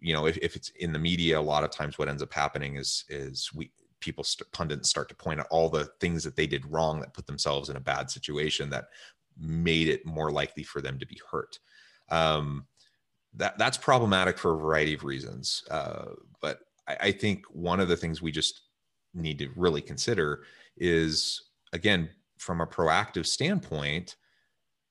you 0.00 0.12
know, 0.12 0.26
if, 0.26 0.36
if 0.38 0.54
it's 0.54 0.68
in 0.70 0.92
the 0.92 0.98
media, 0.98 1.38
a 1.38 1.40
lot 1.40 1.64
of 1.64 1.70
times 1.70 1.98
what 1.98 2.08
ends 2.08 2.22
up 2.22 2.32
happening 2.32 2.76
is 2.76 3.04
is 3.08 3.50
we 3.54 3.70
people 4.00 4.22
st- 4.22 4.50
pundits 4.52 4.90
start 4.90 5.08
to 5.08 5.14
point 5.14 5.40
out 5.40 5.46
all 5.50 5.70
the 5.70 5.86
things 5.98 6.22
that 6.22 6.36
they 6.36 6.46
did 6.46 6.70
wrong 6.70 7.00
that 7.00 7.14
put 7.14 7.26
themselves 7.26 7.70
in 7.70 7.76
a 7.76 7.80
bad 7.80 8.10
situation 8.10 8.68
that 8.68 8.88
made 9.38 9.88
it 9.88 10.06
more 10.06 10.30
likely 10.30 10.62
for 10.62 10.80
them 10.80 10.98
to 10.98 11.06
be 11.06 11.20
hurt. 11.30 11.58
Um, 12.10 12.66
that 13.34 13.58
that's 13.58 13.76
problematic 13.76 14.38
for 14.38 14.54
a 14.54 14.58
variety 14.58 14.94
of 14.94 15.04
reasons. 15.04 15.64
Uh, 15.70 16.06
but 16.40 16.60
I, 16.86 16.96
I 17.00 17.12
think 17.12 17.44
one 17.50 17.80
of 17.80 17.88
the 17.88 17.96
things 17.96 18.22
we 18.22 18.32
just 18.32 18.62
need 19.14 19.38
to 19.38 19.48
really 19.56 19.80
consider 19.80 20.44
is 20.76 21.40
again 21.72 22.08
from 22.38 22.60
a 22.60 22.66
proactive 22.66 23.26
standpoint 23.26 24.16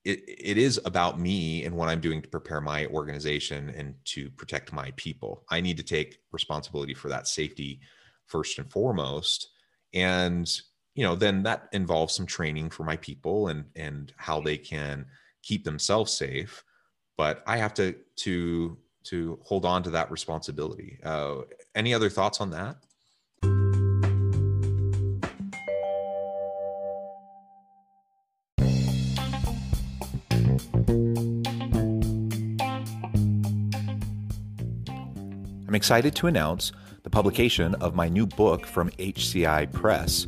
it, 0.05 0.21
it 0.27 0.57
is 0.57 0.79
about 0.85 1.19
me 1.19 1.65
and 1.65 1.75
what 1.75 1.89
i'm 1.89 1.99
doing 1.99 2.21
to 2.21 2.29
prepare 2.29 2.61
my 2.61 2.85
organization 2.87 3.69
and 3.75 3.95
to 4.05 4.29
protect 4.31 4.71
my 4.71 4.91
people 4.95 5.43
i 5.49 5.59
need 5.59 5.77
to 5.77 5.83
take 5.83 6.19
responsibility 6.31 6.93
for 6.93 7.09
that 7.09 7.27
safety 7.27 7.79
first 8.27 8.57
and 8.59 8.71
foremost 8.71 9.49
and 9.93 10.61
you 10.95 11.03
know 11.03 11.15
then 11.15 11.43
that 11.43 11.67
involves 11.71 12.15
some 12.15 12.25
training 12.25 12.69
for 12.69 12.83
my 12.83 12.97
people 12.97 13.47
and 13.47 13.65
and 13.75 14.13
how 14.17 14.39
they 14.39 14.57
can 14.57 15.05
keep 15.41 15.63
themselves 15.63 16.11
safe 16.13 16.63
but 17.17 17.43
i 17.47 17.57
have 17.57 17.73
to 17.73 17.95
to 18.15 18.77
to 19.03 19.39
hold 19.43 19.65
on 19.65 19.83
to 19.83 19.89
that 19.91 20.09
responsibility. 20.11 20.99
Uh, 21.03 21.41
any 21.75 21.93
other 21.93 22.09
thoughts 22.09 22.41
on 22.41 22.49
that? 22.51 22.77
I'm 35.67 35.75
excited 35.75 36.15
to 36.15 36.27
announce 36.27 36.71
the 37.01 37.09
publication 37.09 37.75
of 37.75 37.95
my 37.95 38.07
new 38.07 38.27
book 38.27 38.65
from 38.65 38.89
HCI 38.91 39.71
Press 39.73 40.27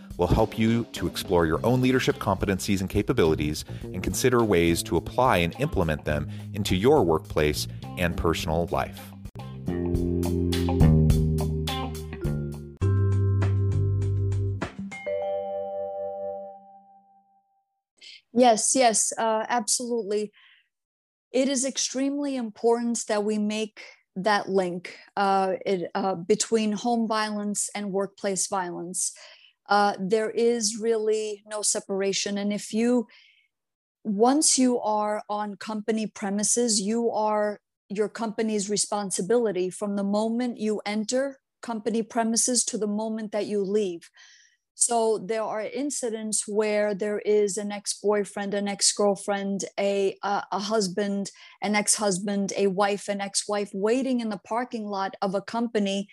will 0.21 0.27
help 0.27 0.59
you 0.59 0.83
to 0.91 1.07
explore 1.07 1.47
your 1.47 1.59
own 1.65 1.81
leadership 1.81 2.17
competencies 2.17 2.79
and 2.79 2.91
capabilities 2.91 3.65
and 3.81 4.03
consider 4.03 4.43
ways 4.43 4.83
to 4.83 4.95
apply 4.95 5.37
and 5.37 5.59
implement 5.59 6.05
them 6.05 6.29
into 6.53 6.75
your 6.75 7.03
workplace 7.03 7.67
and 7.97 8.15
personal 8.15 8.67
life. 8.67 9.11
Yes, 18.31 18.75
yes, 18.75 19.11
uh, 19.17 19.45
absolutely. 19.49 20.31
It 21.31 21.49
is 21.49 21.65
extremely 21.65 22.35
important 22.35 23.05
that 23.07 23.23
we 23.23 23.39
make 23.39 23.81
that 24.15 24.47
link 24.47 24.95
uh, 25.17 25.53
it, 25.65 25.89
uh, 25.95 26.13
between 26.13 26.73
home 26.73 27.07
violence 27.07 27.71
and 27.73 27.91
workplace 27.91 28.45
violence 28.45 29.13
uh, 29.71 29.93
there 29.99 30.29
is 30.29 30.77
really 30.79 31.41
no 31.47 31.61
separation. 31.61 32.37
And 32.37 32.51
if 32.53 32.73
you, 32.73 33.07
once 34.03 34.59
you 34.59 34.79
are 34.79 35.23
on 35.29 35.55
company 35.55 36.05
premises, 36.05 36.81
you 36.81 37.09
are 37.09 37.59
your 37.89 38.09
company's 38.09 38.69
responsibility 38.69 39.69
from 39.69 39.95
the 39.95 40.03
moment 40.03 40.59
you 40.59 40.81
enter 40.85 41.39
company 41.61 42.03
premises 42.03 42.63
to 42.65 42.77
the 42.77 42.87
moment 42.87 43.31
that 43.31 43.45
you 43.45 43.63
leave. 43.63 44.09
So 44.75 45.19
there 45.19 45.43
are 45.43 45.61
incidents 45.61 46.47
where 46.47 46.95
there 46.95 47.19
is 47.19 47.57
an 47.57 47.71
ex-boyfriend, 47.71 48.53
an 48.53 48.67
ex-girlfriend, 48.67 49.65
a 49.79 50.17
a, 50.23 50.43
a 50.51 50.59
husband, 50.59 51.29
an 51.61 51.75
ex-husband, 51.75 52.51
a 52.57 52.67
wife, 52.67 53.07
an 53.07 53.21
ex-wife 53.21 53.69
waiting 53.73 54.21
in 54.21 54.29
the 54.29 54.39
parking 54.53 54.85
lot 54.87 55.15
of 55.21 55.35
a 55.35 55.41
company, 55.41 56.07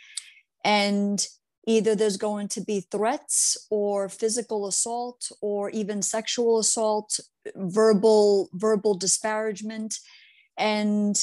and 0.64 1.26
either 1.68 1.94
there's 1.94 2.16
going 2.16 2.48
to 2.48 2.62
be 2.62 2.80
threats 2.80 3.68
or 3.70 4.08
physical 4.08 4.66
assault 4.66 5.30
or 5.42 5.68
even 5.70 6.00
sexual 6.00 6.58
assault 6.58 7.20
verbal 7.54 8.48
verbal 8.54 8.94
disparagement. 8.94 9.98
And 10.56 11.14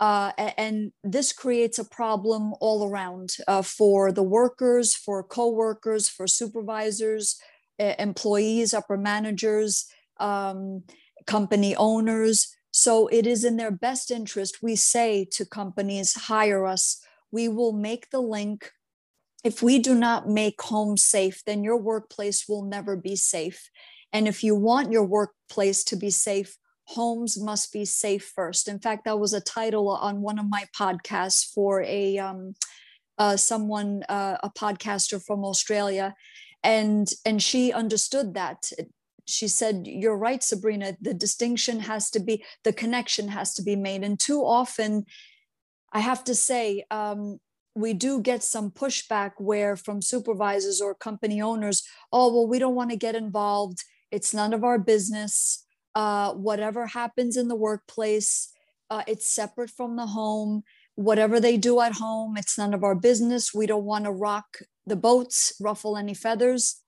uh, 0.00 0.32
and 0.58 0.92
this 1.04 1.32
creates 1.32 1.78
a 1.78 1.84
problem 1.84 2.54
all 2.60 2.88
around 2.88 3.36
uh, 3.46 3.62
for 3.62 4.12
the 4.12 4.22
workers 4.22 4.94
for 4.94 5.22
co-workers 5.22 6.08
for 6.08 6.26
supervisors 6.26 7.38
employees 7.78 8.72
upper 8.74 8.96
managers 8.96 9.86
um, 10.18 10.82
company 11.26 11.76
owners. 11.76 12.54
So 12.70 13.08
it 13.08 13.26
is 13.26 13.44
in 13.44 13.56
their 13.56 13.70
best 13.70 14.10
interest 14.10 14.62
we 14.62 14.76
say 14.76 15.26
to 15.32 15.44
companies 15.44 16.14
hire 16.14 16.66
us. 16.66 17.02
We 17.30 17.48
will 17.48 17.72
make 17.72 18.10
the 18.10 18.20
link 18.20 18.70
if 19.46 19.62
we 19.62 19.78
do 19.78 19.94
not 19.94 20.28
make 20.28 20.60
home 20.60 20.96
safe, 20.96 21.42
then 21.46 21.62
your 21.62 21.76
workplace 21.76 22.48
will 22.48 22.64
never 22.64 22.96
be 22.96 23.14
safe. 23.14 23.70
And 24.12 24.26
if 24.26 24.42
you 24.42 24.56
want 24.56 24.90
your 24.90 25.04
workplace 25.04 25.84
to 25.84 25.96
be 25.96 26.10
safe, 26.10 26.56
homes 26.86 27.40
must 27.40 27.72
be 27.72 27.84
safe 27.84 28.32
first. 28.34 28.66
In 28.66 28.80
fact, 28.80 29.04
that 29.04 29.20
was 29.20 29.32
a 29.32 29.40
title 29.40 29.88
on 29.88 30.20
one 30.20 30.40
of 30.40 30.48
my 30.48 30.64
podcasts 30.76 31.44
for 31.54 31.82
a 31.82 32.18
um, 32.18 32.54
uh, 33.18 33.36
someone, 33.36 34.02
uh, 34.08 34.36
a 34.42 34.50
podcaster 34.50 35.24
from 35.24 35.44
Australia, 35.44 36.14
and 36.64 37.08
and 37.24 37.40
she 37.40 37.72
understood 37.72 38.34
that. 38.34 38.70
She 39.26 39.46
said, 39.46 39.86
"You're 39.86 40.18
right, 40.18 40.42
Sabrina. 40.42 40.96
The 41.00 41.14
distinction 41.14 41.80
has 41.80 42.10
to 42.10 42.20
be, 42.20 42.44
the 42.64 42.72
connection 42.72 43.28
has 43.28 43.54
to 43.54 43.62
be 43.62 43.76
made." 43.76 44.02
And 44.02 44.18
too 44.18 44.42
often, 44.44 45.06
I 45.92 46.00
have 46.00 46.24
to 46.24 46.34
say, 46.34 46.84
um, 46.90 47.38
we 47.76 47.92
do 47.92 48.20
get 48.20 48.42
some 48.42 48.70
pushback 48.70 49.32
where 49.36 49.76
from 49.76 50.00
supervisors 50.00 50.80
or 50.80 50.94
company 50.94 51.40
owners, 51.42 51.82
"Oh, 52.10 52.32
well, 52.32 52.46
we 52.46 52.58
don't 52.58 52.74
want 52.74 52.90
to 52.90 52.96
get 52.96 53.14
involved. 53.14 53.84
It's 54.10 54.32
none 54.32 54.54
of 54.54 54.64
our 54.64 54.78
business." 54.78 55.64
Uh, 55.94 56.32
whatever 56.34 56.86
happens 56.86 57.36
in 57.36 57.48
the 57.48 57.56
workplace, 57.56 58.52
uh, 58.90 59.02
it's 59.06 59.30
separate 59.30 59.70
from 59.70 59.96
the 59.96 60.06
home. 60.06 60.62
Whatever 60.94 61.38
they 61.40 61.56
do 61.56 61.80
at 61.80 61.92
home, 61.92 62.36
it's 62.36 62.56
none 62.58 62.72
of 62.72 62.82
our 62.82 62.94
business. 62.94 63.54
We 63.54 63.66
don't 63.66 63.84
want 63.84 64.04
to 64.06 64.12
rock 64.12 64.58
the 64.86 64.96
boats, 64.96 65.52
ruffle 65.60 65.96
any 65.96 66.14
feathers. 66.14 66.82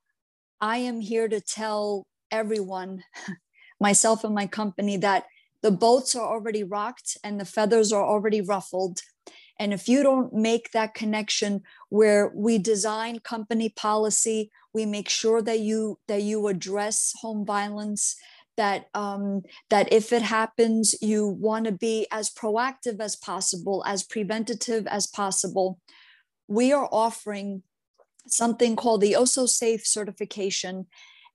I 0.61 0.79
am 0.79 1.01
here 1.01 1.29
to 1.29 1.41
tell 1.41 2.07
everyone, 2.31 3.05
myself 3.81 4.25
and 4.25 4.35
my 4.35 4.47
company, 4.47 4.97
that 4.99 5.25
the 5.63 5.71
boats 5.71 6.15
are 6.15 6.27
already 6.27 6.65
rocked 6.65 7.17
and 7.25 7.41
the 7.41 7.45
feathers 7.45 7.93
are 7.93 8.05
already 8.05 8.41
ruffled. 8.41 9.01
And 9.59 9.73
if 9.73 9.89
you 9.89 10.03
don't 10.03 10.33
make 10.33 10.71
that 10.73 10.95
connection 10.95 11.63
where 11.89 12.31
we 12.35 12.59
design 12.59 13.19
company 13.21 13.69
policy, 13.69 14.51
we 14.73 14.87
make 14.87 15.09
sure 15.09 15.43
that 15.43 15.61
you 15.61 15.99
that 16.07 16.23
you 16.23 16.47
address 16.47 17.13
home 17.21 17.45
violence, 17.45 18.15
that 18.57 18.89
um, 18.95 19.43
that 19.71 19.93
if 19.93 20.13
it 20.13 20.23
happens, 20.23 20.95
you 21.01 21.27
want 21.27 21.65
to 21.65 21.73
be 21.73 22.07
as 22.13 22.31
proactive 22.31 23.01
as 23.01 23.17
possible, 23.17 23.83
as 23.87 24.03
preventative 24.05 24.87
as 24.87 25.07
possible. 25.07 25.81
We 26.47 26.73
are 26.73 26.89
offering 26.93 27.63
something 28.27 28.77
called 28.77 29.01
the 29.01 29.15
Osso 29.15 29.49
Safe 29.49 29.87
certification, 29.87 30.87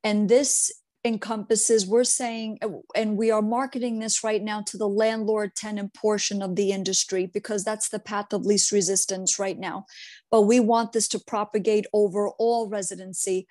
and 0.04 0.30
this 0.30 0.72
encompasses 1.06 1.86
we're 1.86 2.04
saying 2.06 2.58
and 2.96 3.18
we 3.18 3.30
are 3.30 3.42
marketing 3.42 4.00
this 4.00 4.24
right 4.24 4.42
now 4.42 4.62
to 4.62 4.78
the 4.78 4.88
landlord 4.88 5.54
tenant 5.54 5.94
portion 5.94 6.42
of 6.42 6.56
the 6.56 6.72
industry 6.72 7.30
because 7.34 7.64
that's 7.64 7.90
the 7.90 8.00
path 8.00 8.32
of 8.32 8.46
least 8.46 8.72
resistance 8.72 9.38
right 9.38 9.60
now 9.60 9.86
but 10.32 10.44
we 10.44 10.62
want 10.62 10.94
this 10.94 11.10
to 11.10 11.20
propagate 11.20 11.86
over 11.94 12.30
all 12.40 12.70
residency 12.70 13.46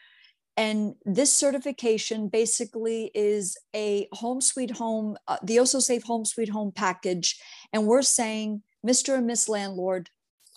and 0.57 0.95
this 1.05 1.33
certification 1.33 2.29
basically 2.29 3.11
is 3.15 3.57
a 3.75 4.09
home 4.13 4.41
sweet 4.41 4.73
home, 4.73 5.17
uh, 5.27 5.39
the 5.43 5.57
Osso 5.57 5.81
Safe 5.81 6.03
Home 6.05 6.25
Sweet 6.25 6.51
Home 6.51 6.73
package. 6.73 7.41
And 7.73 7.87
we're 7.87 8.03
saying, 8.03 8.63
Mr. 8.87 9.17
and 9.17 9.27
Miss 9.27 9.49
Landlord, 9.49 10.11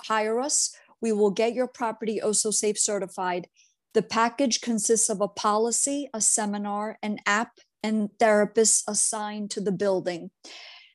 hire 0.03 0.39
us. 0.39 0.75
We 1.01 1.13
will 1.13 1.31
get 1.31 1.53
your 1.53 1.67
property 1.67 2.19
Osso 2.21 2.53
Safe 2.53 2.77
certified. 2.77 3.47
The 3.95 4.01
package 4.01 4.59
consists 4.59 5.07
of 5.09 5.21
a 5.21 5.29
policy, 5.29 6.09
a 6.13 6.19
seminar, 6.19 6.99
an 7.01 7.19
app, 7.25 7.59
and 7.81 8.09
therapists 8.19 8.83
assigned 8.89 9.51
to 9.51 9.61
the 9.61 9.71
building. 9.71 10.31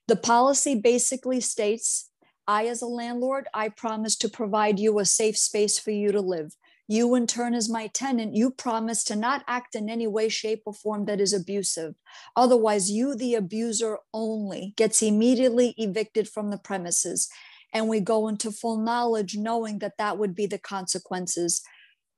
The 0.06 0.16
policy 0.16 0.74
basically 0.74 1.40
states 1.40 2.10
I, 2.46 2.66
as 2.66 2.82
a 2.82 2.86
landlord, 2.86 3.48
I 3.54 3.70
promise 3.70 4.16
to 4.16 4.28
provide 4.28 4.78
you 4.78 4.98
a 4.98 5.06
safe 5.06 5.38
space 5.38 5.78
for 5.78 5.92
you 5.92 6.12
to 6.12 6.20
live. 6.20 6.52
You, 6.88 7.14
in 7.14 7.26
turn, 7.26 7.54
as 7.54 7.70
my 7.70 7.86
tenant, 7.86 8.34
you 8.34 8.50
promise 8.50 9.02
to 9.04 9.16
not 9.16 9.44
act 9.48 9.74
in 9.74 9.88
any 9.88 10.06
way, 10.06 10.28
shape, 10.28 10.64
or 10.66 10.74
form 10.74 11.06
that 11.06 11.22
is 11.22 11.32
abusive. 11.32 11.94
Otherwise, 12.36 12.90
you, 12.90 13.14
the 13.14 13.34
abuser 13.34 13.96
only, 14.12 14.74
gets 14.76 15.00
immediately 15.00 15.74
evicted 15.78 16.28
from 16.28 16.50
the 16.50 16.58
premises. 16.58 17.30
And 17.72 17.88
we 17.88 18.00
go 18.00 18.28
into 18.28 18.52
full 18.52 18.76
knowledge 18.76 19.38
knowing 19.38 19.78
that 19.78 19.96
that 19.96 20.18
would 20.18 20.34
be 20.34 20.44
the 20.44 20.58
consequences. 20.58 21.62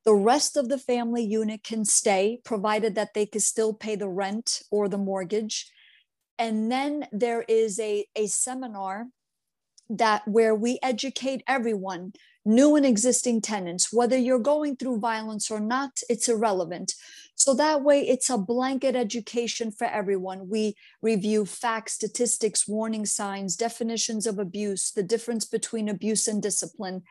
The 0.05 0.13
rest 0.13 0.57
of 0.57 0.69
the 0.69 0.77
family 0.77 1.23
unit 1.23 1.63
can 1.63 1.85
stay, 1.85 2.39
provided 2.43 2.95
that 2.95 3.13
they 3.13 3.25
can 3.25 3.41
still 3.41 3.73
pay 3.73 3.95
the 3.95 4.09
rent 4.09 4.61
or 4.69 4.89
the 4.89 4.97
mortgage. 4.97 5.71
And 6.37 6.71
then 6.71 7.07
there 7.11 7.43
is 7.47 7.79
a, 7.79 8.05
a 8.15 8.27
seminar 8.27 9.07
that 9.89 10.27
where 10.27 10.55
we 10.55 10.79
educate 10.81 11.43
everyone 11.47 12.13
new 12.45 12.75
and 12.75 12.85
existing 12.85 13.41
tenants, 13.41 13.93
whether 13.93 14.17
you're 14.17 14.39
going 14.39 14.75
through 14.75 14.99
violence 14.99 15.49
or 15.49 15.59
not, 15.59 15.99
it's 16.09 16.27
irrelevant. 16.27 16.93
So 17.35 17.53
that 17.55 17.83
way, 17.83 18.07
it's 18.07 18.29
a 18.29 18.37
blanket 18.37 18.95
education 18.95 19.71
for 19.71 19.85
everyone. 19.85 20.49
We 20.49 20.75
review 21.01 21.45
facts, 21.45 21.93
statistics, 21.93 22.67
warning 22.67 23.05
signs, 23.05 23.55
definitions 23.55 24.27
of 24.27 24.39
abuse, 24.39 24.91
the 24.91 25.03
difference 25.03 25.45
between 25.45 25.89
abuse 25.89 26.27
and 26.27 26.41
discipline, 26.41 27.03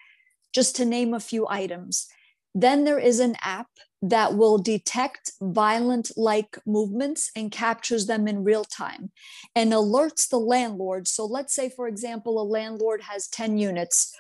just 0.55 0.77
to 0.77 0.85
name 0.85 1.14
a 1.14 1.21
few 1.21 1.47
items. 1.49 2.09
Then 2.55 2.85
there 2.85 2.99
is 2.99 3.21
an 3.21 3.37
app 3.43 3.69
that 4.03 4.35
will 4.35 4.59
detect 4.59 5.33
violent 5.41 6.11
like 6.17 6.59
movements 6.67 7.31
and 7.37 7.53
captures 7.53 8.07
them 8.07 8.27
in 8.27 8.45
real 8.45 8.65
time 8.65 9.12
and 9.55 9.73
alerts 9.73 10.29
the 10.29 10.38
landlord. 10.38 11.07
So 11.07 11.25
let's 11.25 11.55
say, 11.55 11.69
for 11.69 11.87
example, 11.87 12.41
a 12.41 12.43
landlord 12.43 13.03
has 13.03 13.29
10 13.29 13.59
units 13.59 14.12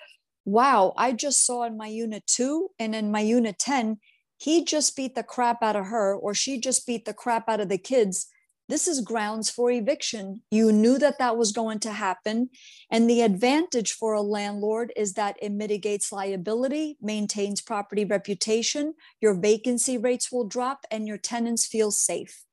wow, 0.44 0.92
I 0.96 1.12
just 1.12 1.44
saw 1.44 1.64
in 1.64 1.76
my 1.76 1.86
unit 1.86 2.26
two 2.26 2.70
and 2.78 2.94
in 2.94 3.10
my 3.10 3.20
unit 3.20 3.58
10, 3.58 3.98
he 4.36 4.64
just 4.64 4.96
beat 4.96 5.14
the 5.14 5.22
crap 5.22 5.62
out 5.62 5.76
of 5.76 5.86
her 5.86 6.14
or 6.14 6.34
she 6.34 6.58
just 6.58 6.86
beat 6.86 7.04
the 7.04 7.14
crap 7.14 7.48
out 7.48 7.60
of 7.60 7.68
the 7.68 7.78
kids. 7.78 8.26
This 8.68 8.86
is 8.88 9.00
grounds 9.00 9.50
for 9.50 9.70
eviction. 9.70 10.42
You 10.50 10.72
knew 10.72 10.98
that 10.98 11.18
that 11.18 11.36
was 11.36 11.52
going 11.52 11.80
to 11.80 11.92
happen. 11.92 12.50
And 12.90 13.08
the 13.08 13.22
advantage 13.22 13.92
for 13.92 14.14
a 14.14 14.22
landlord 14.22 14.92
is 14.96 15.14
that 15.14 15.36
it 15.42 15.52
mitigates 15.52 16.12
liability, 16.12 16.96
maintains 17.00 17.60
property 17.60 18.04
reputation, 18.04 18.94
your 19.20 19.34
vacancy 19.34 19.98
rates 19.98 20.30
will 20.30 20.44
drop, 20.44 20.86
and 20.90 21.06
your 21.06 21.18
tenants 21.18 21.66
feel 21.66 21.90
safe. 21.90 22.44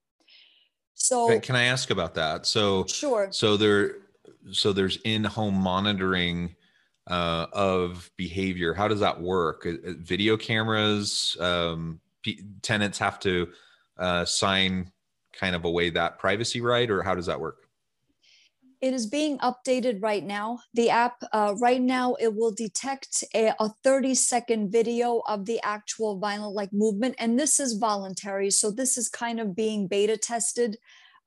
So, 0.96 1.40
can 1.40 1.56
I 1.56 1.64
ask 1.66 1.92
about 1.92 2.16
that? 2.16 2.46
So, 2.46 2.86
sure. 2.88 3.30
So, 3.32 3.56
there, 3.56 3.96
so 4.52 4.74
there's 4.74 4.98
in-home 5.06 5.56
monitoring 5.56 6.56
uh, 7.10 7.48
of 7.54 8.12
behavior. 8.18 8.74
How 8.74 8.88
does 8.88 9.00
that 9.00 9.20
work? 9.20 9.66
Uh, 9.66 9.90
uh, 9.90 9.94
video 10.00 10.38
cameras, 10.38 11.38
um, 11.40 12.00
tenants 12.62 13.00
have 13.00 13.20
to 13.22 13.48
uh, 13.98 14.26
sign 14.26 14.92
kind 15.40 15.56
of 15.56 15.66
away 15.66 15.90
that 15.92 16.20
privacy 16.20 16.62
right, 16.62 16.90
or 16.90 17.02
how 17.02 17.16
does 17.16 17.28
that 17.28 17.40
work? 17.40 17.58
It 18.82 18.94
is 18.94 19.08
being 19.08 19.38
updated 19.40 20.02
right 20.02 20.24
now. 20.24 20.60
The 20.74 20.90
app, 20.90 21.22
uh, 21.34 21.56
right 21.60 21.82
now, 21.82 22.16
it 22.16 22.34
will 22.34 22.52
detect 22.52 23.26
a, 23.36 23.54
a 23.60 23.70
30 23.84 24.16
second 24.16 24.72
video 24.72 25.22
of 25.28 25.46
the 25.46 25.60
actual 25.64 26.18
violent 26.18 26.54
like 26.54 26.72
movement. 26.72 27.16
And 27.20 27.38
this 27.38 27.60
is 27.60 27.74
voluntary. 27.74 28.52
So 28.52 28.72
this 28.72 28.98
is 28.98 29.10
kind 29.10 29.40
of 29.42 29.54
being 29.54 29.88
beta 29.88 30.16
tested. 30.16 30.78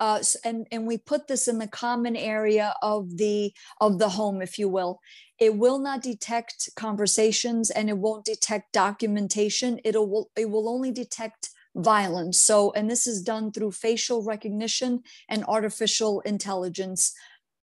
Uh, 0.00 0.22
and, 0.44 0.66
and 0.72 0.86
we 0.86 0.96
put 0.96 1.28
this 1.28 1.46
in 1.46 1.58
the 1.58 1.68
common 1.68 2.16
area 2.16 2.74
of 2.80 3.18
the 3.18 3.52
of 3.80 3.98
the 3.98 4.08
home, 4.08 4.40
if 4.40 4.58
you 4.58 4.68
will 4.68 5.00
it 5.42 5.56
will 5.56 5.80
not 5.80 6.02
detect 6.02 6.70
conversations 6.76 7.70
and 7.70 7.90
it 7.90 7.98
won't 7.98 8.24
detect 8.24 8.72
documentation 8.72 9.80
it'll 9.82 10.30
it 10.36 10.48
will 10.48 10.68
only 10.68 10.92
detect 10.92 11.50
violence. 11.74 12.40
So 12.40 12.72
and 12.72 12.90
this 12.90 13.06
is 13.06 13.22
done 13.22 13.52
through 13.52 13.72
facial 13.72 14.22
recognition 14.22 15.02
and 15.28 15.44
artificial 15.46 16.20
intelligence. 16.20 17.14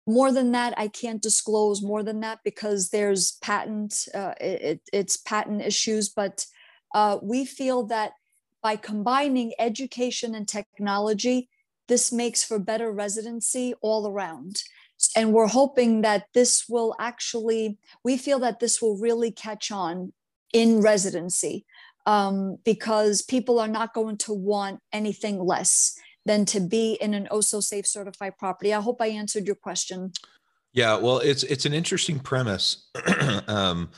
More 0.06 0.32
than 0.32 0.52
that 0.52 0.74
i 0.76 0.86
can't 0.86 1.22
disclose 1.22 1.80
more 1.80 2.02
than 2.02 2.20
that 2.20 2.40
because 2.44 2.90
there's 2.90 3.38
patent 3.40 4.06
uh, 4.12 4.34
it, 4.38 4.82
it's 4.92 5.16
patent 5.16 5.62
issues 5.62 6.10
but 6.10 6.44
uh, 6.94 7.16
we 7.22 7.46
feel 7.46 7.84
that 7.84 8.12
by 8.62 8.76
combining 8.76 9.54
education 9.58 10.34
and 10.34 10.46
technology 10.46 11.48
this 11.88 12.12
makes 12.12 12.42
for 12.42 12.58
better 12.58 12.90
residency 12.90 13.74
all 13.80 14.06
around. 14.06 14.62
And 15.16 15.32
we're 15.32 15.48
hoping 15.48 16.02
that 16.02 16.26
this 16.32 16.64
will 16.68 16.94
actually 16.98 17.78
we 18.04 18.16
feel 18.16 18.38
that 18.40 18.60
this 18.60 18.80
will 18.80 18.96
really 18.96 19.30
catch 19.30 19.70
on 19.70 20.12
in 20.52 20.80
residency 20.80 21.66
um, 22.06 22.58
because 22.64 23.22
people 23.22 23.58
are 23.58 23.68
not 23.68 23.94
going 23.94 24.16
to 24.18 24.32
want 24.32 24.80
anything 24.92 25.38
less 25.38 25.98
than 26.26 26.44
to 26.46 26.60
be 26.60 26.94
in 27.00 27.14
an 27.14 27.28
Osso 27.30 27.62
safe 27.62 27.86
certified 27.86 28.38
property. 28.38 28.72
I 28.72 28.80
hope 28.80 29.00
I 29.00 29.08
answered 29.08 29.46
your 29.46 29.56
question. 29.56 30.12
Yeah, 30.72 30.96
well, 30.96 31.18
it's 31.18 31.44
it's 31.44 31.66
an 31.66 31.72
interesting 31.72 32.18
premise. 32.18 32.88
um, 33.46 33.90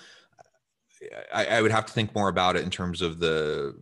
I, 1.33 1.47
I, 1.47 1.63
would 1.63 1.71
have 1.71 1.87
to 1.87 1.93
think 1.93 2.15
more 2.15 2.29
about 2.29 2.57
it 2.57 2.65
in 2.65 2.71
terms 2.71 3.01
of 3.01 3.19
the 3.19 3.77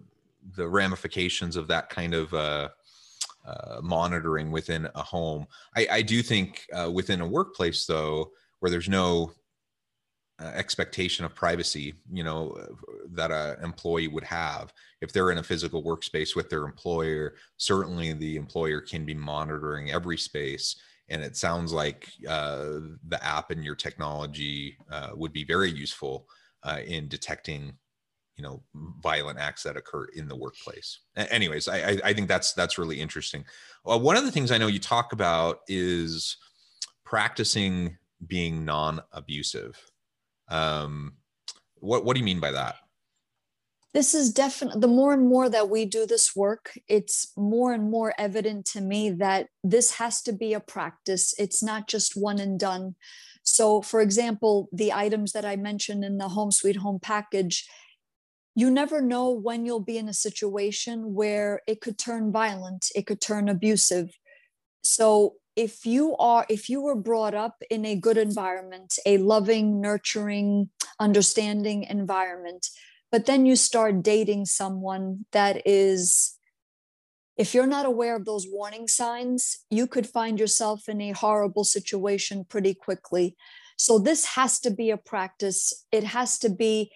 the 0.57 0.69
ramifications 0.69 1.57
of 1.57 1.67
that 1.69 1.89
kind 1.91 2.15
of 2.15 2.33
uh, 2.35 2.69
uh, 3.45 3.81
monitoring 3.83 4.51
within 4.51 4.89
a 4.95 5.03
home. 5.03 5.47
I, 5.77 5.89
I 5.91 6.03
do 6.03 6.23
think 6.23 6.67
uh, 6.73 6.91
within 6.91 7.21
a 7.21 7.27
workplace, 7.27 7.87
though, 7.87 8.31
where 8.61 8.71
there's 8.71 8.89
no 8.89 9.33
uh, 10.41 10.47
expectation 10.47 11.25
of 11.25 11.35
privacy, 11.35 11.95
you 12.13 12.25
know, 12.25 12.51
uh, 12.61 12.67
that 13.11 13.31
a 13.31 13.57
employee 13.63 14.09
would 14.09 14.25
have 14.25 14.73
if 15.01 15.13
they're 15.13 15.31
in 15.31 15.39
a 15.39 15.43
physical 15.43 15.83
workspace 15.83 16.35
with 16.35 16.51
their 16.51 16.65
employer. 16.65 17.35
Certainly, 17.57 18.15
the 18.15 18.37
employer 18.37 18.81
can 18.81 19.05
be 19.05 19.15
monitoring 19.15 19.91
every 19.91 20.19
space. 20.19 20.77
And 21.11 21.23
it 21.23 21.37
sounds 21.37 21.73
like 21.73 22.09
uh, 22.27 22.81
the 23.09 23.21
app 23.23 23.51
and 23.51 23.63
your 23.63 23.75
technology 23.75 24.77
would 25.15 25.35
be 25.35 25.45
very 25.45 25.71
useful 25.71 26.27
uh, 26.65 26.79
in 26.87 27.09
detecting 27.09 27.75
you 28.37 28.43
know 28.43 28.63
violent 29.01 29.39
acts 29.39 29.63
that 29.63 29.77
occur 29.77 30.07
in 30.17 30.27
the 30.27 30.35
workplace 30.35 31.01
anyways 31.17 31.69
i 31.69 31.99
i 32.05 32.13
think 32.13 32.27
that's 32.29 32.53
that's 32.53 32.79
really 32.79 33.01
interesting 33.01 33.45
well, 33.85 34.01
one 34.01 34.17
of 34.17 34.25
the 34.25 34.33
things 34.33 34.51
i 34.51 34.59
know 34.59 34.67
you 34.67 34.81
talk 34.81 35.13
about 35.13 35.61
is 35.69 36.37
practicing 37.05 37.97
being 38.27 38.65
non-abusive 38.65 39.79
um 40.49 41.15
what 41.77 42.05
what 42.05 42.15
do 42.15 42.21
you 42.21 42.25
mean 42.25 42.41
by 42.41 42.53
that? 42.53 42.77
This 43.93 44.15
is 44.15 44.33
definitely 44.33 44.81
the 44.81 44.89
more 44.89 45.13
and 45.13 45.29
more 45.29 45.49
that 45.49 45.71
we 45.71 45.85
do 45.85 46.05
this 46.07 46.35
work 46.35 46.79
it's 46.89 47.33
more 47.37 47.73
and 47.73 47.91
more 47.91 48.13
evident 48.19 48.67
to 48.67 48.81
me 48.81 49.11
that 49.11 49.49
this 49.63 49.93
has 49.93 50.21
to 50.23 50.33
be 50.33 50.53
a 50.53 50.61
practice. 50.61 51.35
It's 51.39 51.63
not 51.63 51.87
just 51.87 52.17
one 52.17 52.39
and 52.41 52.59
done. 52.59 52.97
So 53.43 53.83
for 53.83 54.01
example 54.01 54.69
the 54.73 54.93
items 54.93 55.33
that 55.33 55.45
i 55.45 55.57
mentioned 55.57 56.03
in 56.05 56.19
the 56.19 56.29
home 56.29 56.51
sweet 56.51 56.77
home 56.77 56.99
package 56.99 57.69
you 58.57 58.71
never 58.71 59.01
know 59.01 59.31
when 59.31 59.67
you'll 59.67 59.81
be 59.81 59.99
in 59.99 60.09
a 60.09 60.15
situation 60.15 61.15
where 61.15 61.61
it 61.67 61.81
could 61.81 61.99
turn 61.99 62.33
violent 62.33 62.87
it 62.95 63.07
could 63.07 63.21
turn 63.21 63.49
abusive. 63.49 64.11
So 64.83 65.35
if 65.57 65.87
you 65.87 66.17
are 66.17 66.47
if 66.49 66.69
you 66.69 66.81
were 66.81 66.97
brought 66.97 67.35
up 67.35 67.63
in 67.71 67.85
a 67.85 67.97
good 67.97 68.17
environment 68.17 68.99
a 69.07 69.19
loving 69.19 69.81
nurturing 69.81 70.69
understanding 70.99 71.85
environment 71.85 72.69
but 73.13 73.27
then 73.27 73.47
you 73.47 73.55
start 73.55 74.03
dating 74.03 74.45
someone 74.45 75.25
that 75.33 75.63
is 75.67 76.37
if 77.37 77.53
you're 77.55 77.67
not 77.67 77.87
aware 77.87 78.17
of 78.17 78.25
those 78.25 78.47
warning 78.49 78.89
signs 78.89 79.65
you 79.71 79.87
could 79.87 80.07
find 80.07 80.39
yourself 80.39 80.89
in 80.89 81.01
a 81.01 81.13
horrible 81.13 81.65
situation 81.65 82.45
pretty 82.45 82.75
quickly. 82.75 83.37
So 83.77 83.99
this 83.99 84.25
has 84.35 84.61
to 84.61 84.71
be 84.71 84.91
a 84.91 84.97
practice. 84.97 85.87
It 85.91 86.05
has 86.05 86.39
to 86.39 86.49
be 86.49 86.93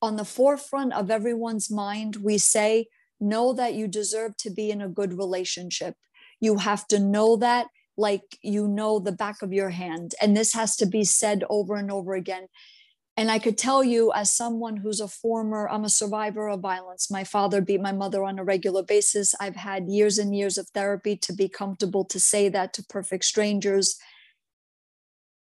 on 0.00 0.16
the 0.16 0.24
forefront 0.24 0.92
of 0.92 1.10
everyone's 1.10 1.70
mind. 1.70 2.16
We 2.16 2.38
say 2.38 2.86
know 3.20 3.52
that 3.54 3.74
you 3.74 3.88
deserve 3.88 4.36
to 4.38 4.50
be 4.50 4.70
in 4.70 4.80
a 4.80 4.88
good 4.88 5.16
relationship. 5.16 5.94
You 6.40 6.58
have 6.58 6.86
to 6.88 6.98
know 6.98 7.36
that 7.36 7.66
like 7.98 8.38
you 8.40 8.66
know 8.66 8.98
the 8.98 9.12
back 9.12 9.42
of 9.42 9.52
your 9.52 9.70
hand 9.70 10.14
and 10.22 10.34
this 10.36 10.54
has 10.54 10.76
to 10.76 10.86
be 10.86 11.04
said 11.04 11.44
over 11.50 11.76
and 11.76 11.90
over 11.90 12.14
again 12.14 12.48
and 13.18 13.32
I 13.32 13.40
could 13.40 13.58
tell 13.58 13.82
you, 13.82 14.12
as 14.14 14.32
someone 14.32 14.76
who's 14.76 15.00
a 15.00 15.08
former, 15.08 15.68
I'm 15.68 15.82
a 15.82 15.88
survivor 15.88 16.48
of 16.48 16.60
violence. 16.60 17.10
My 17.10 17.24
father 17.24 17.60
beat 17.60 17.80
my 17.80 17.90
mother 17.90 18.22
on 18.22 18.38
a 18.38 18.44
regular 18.44 18.84
basis. 18.84 19.34
I've 19.40 19.56
had 19.56 19.88
years 19.88 20.18
and 20.18 20.36
years 20.36 20.56
of 20.56 20.68
therapy 20.68 21.16
to 21.16 21.32
be 21.32 21.48
comfortable 21.48 22.04
to 22.04 22.20
say 22.20 22.48
that 22.50 22.72
to 22.74 22.84
perfect 22.84 23.24
strangers. 23.24 23.98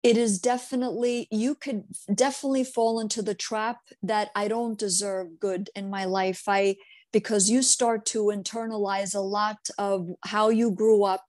It 0.03 0.15
is 0.15 0.38
definitely, 0.38 1.27
you 1.31 1.55
could 1.55 1.86
definitely 2.13 2.65
fall 2.65 2.99
into 2.99 3.23
the 3.23 3.34
trap 3.34 3.79
that 4.03 4.29
I 4.36 4.47
don't 4.47 4.77
deserve 4.77 5.39
good 5.39 5.71
in 5.75 5.89
my 5.89 6.05
life. 6.05 6.43
I, 6.47 6.75
because 7.12 7.49
you 7.49 7.63
start 7.63 8.05
to 8.08 8.25
internalize 8.25 9.15
a 9.15 9.21
lot 9.21 9.58
of 9.79 10.08
how 10.23 10.49
you 10.49 10.69
grew 10.69 11.03
up, 11.03 11.25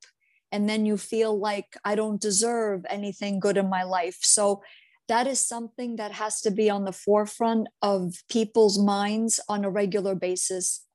and 0.56 0.66
then 0.66 0.86
you 0.86 0.96
feel 0.96 1.38
like 1.38 1.76
I 1.84 1.94
don't 1.94 2.18
deserve 2.18 2.86
anything 2.88 3.40
good 3.40 3.58
in 3.58 3.68
my 3.68 3.82
life. 3.82 4.16
So 4.22 4.62
that 5.06 5.26
is 5.26 5.46
something 5.46 5.96
that 5.96 6.12
has 6.12 6.40
to 6.40 6.50
be 6.50 6.70
on 6.70 6.86
the 6.86 6.94
forefront 6.94 7.68
of 7.82 8.22
people's 8.30 8.78
minds 8.78 9.38
on 9.50 9.66
a 9.66 9.70
regular 9.70 10.14
basis. 10.14 10.86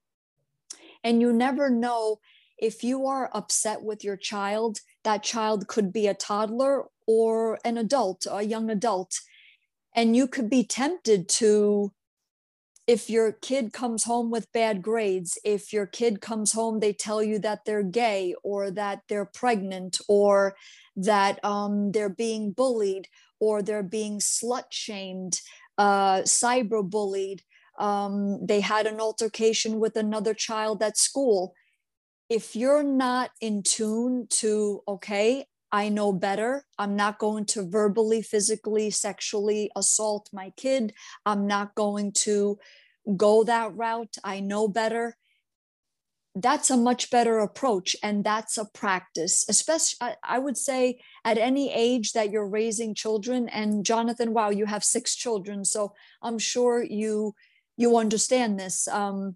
And 1.03 1.21
you 1.21 1.31
never 1.31 1.69
know 1.69 2.21
if 2.57 2.83
you 2.83 3.05
are 3.05 3.29
upset 3.35 3.83
with 3.83 4.03
your 4.03 4.17
child, 4.17 4.79
that 5.03 5.21
child 5.21 5.67
could 5.67 5.93
be 5.93 6.07
a 6.07 6.15
toddler 6.15 6.85
or 7.05 7.59
an 7.63 7.77
adult, 7.77 8.25
a 8.31 8.41
young 8.41 8.71
adult. 8.71 9.19
And 9.95 10.15
you 10.15 10.27
could 10.27 10.49
be 10.49 10.63
tempted 10.63 11.29
to, 11.29 11.93
if 12.87 13.09
your 13.09 13.31
kid 13.31 13.73
comes 13.73 14.03
home 14.03 14.31
with 14.31 14.51
bad 14.51 14.81
grades, 14.81 15.37
if 15.43 15.71
your 15.71 15.85
kid 15.85 16.21
comes 16.21 16.51
home, 16.51 16.79
they 16.79 16.93
tell 16.93 17.21
you 17.21 17.39
that 17.39 17.65
they're 17.65 17.83
gay 17.83 18.35
or 18.43 18.71
that 18.71 19.01
they're 19.07 19.25
pregnant 19.25 19.99
or 20.07 20.55
that 20.95 21.43
um, 21.45 21.91
they're 21.91 22.09
being 22.09 22.51
bullied 22.51 23.07
or 23.39 23.61
they're 23.61 23.83
being 23.83 24.19
slut 24.19 24.65
shamed, 24.71 25.41
uh, 25.77 26.21
cyber 26.21 26.87
bullied. 26.87 27.43
Um, 27.79 28.45
they 28.45 28.61
had 28.61 28.87
an 28.87 28.99
altercation 28.99 29.79
with 29.79 29.95
another 29.95 30.33
child 30.33 30.81
at 30.83 30.97
school. 30.97 31.53
If 32.29 32.55
you're 32.55 32.83
not 32.83 33.31
in 33.41 33.63
tune 33.63 34.27
to, 34.39 34.81
okay, 34.87 35.45
I 35.71 35.89
know 35.89 36.11
better. 36.11 36.65
I'm 36.77 36.95
not 36.95 37.19
going 37.19 37.45
to 37.45 37.67
verbally, 37.67 38.21
physically, 38.21 38.91
sexually 38.91 39.71
assault 39.75 40.29
my 40.33 40.51
kid. 40.57 40.93
I'm 41.25 41.47
not 41.47 41.75
going 41.75 42.11
to 42.13 42.59
go 43.15 43.43
that 43.45 43.75
route. 43.75 44.15
I 44.23 44.41
know 44.41 44.67
better 44.67 45.15
that's 46.35 46.69
a 46.69 46.77
much 46.77 47.09
better 47.09 47.39
approach 47.39 47.95
and 48.01 48.23
that's 48.23 48.57
a 48.57 48.65
practice 48.73 49.45
especially 49.49 50.13
I, 50.23 50.39
would 50.39 50.57
say 50.57 51.01
at 51.25 51.37
any 51.37 51.73
age 51.73 52.13
that 52.13 52.31
you're 52.31 52.47
raising 52.47 52.95
children 52.95 53.49
and 53.49 53.85
jonathan 53.85 54.33
wow 54.33 54.49
you 54.49 54.65
have 54.65 54.83
six 54.83 55.15
children 55.15 55.65
so 55.65 55.93
i'm 56.21 56.39
sure 56.39 56.83
you 56.83 57.35
you 57.75 57.97
understand 57.97 58.59
this 58.59 58.87
um, 58.87 59.35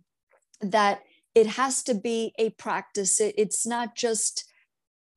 that 0.61 1.01
it 1.33 1.47
has 1.47 1.83
to 1.83 1.95
be 1.95 2.33
a 2.39 2.51
practice 2.51 3.19
it, 3.19 3.35
it's 3.37 3.67
not 3.67 3.95
just 3.95 4.49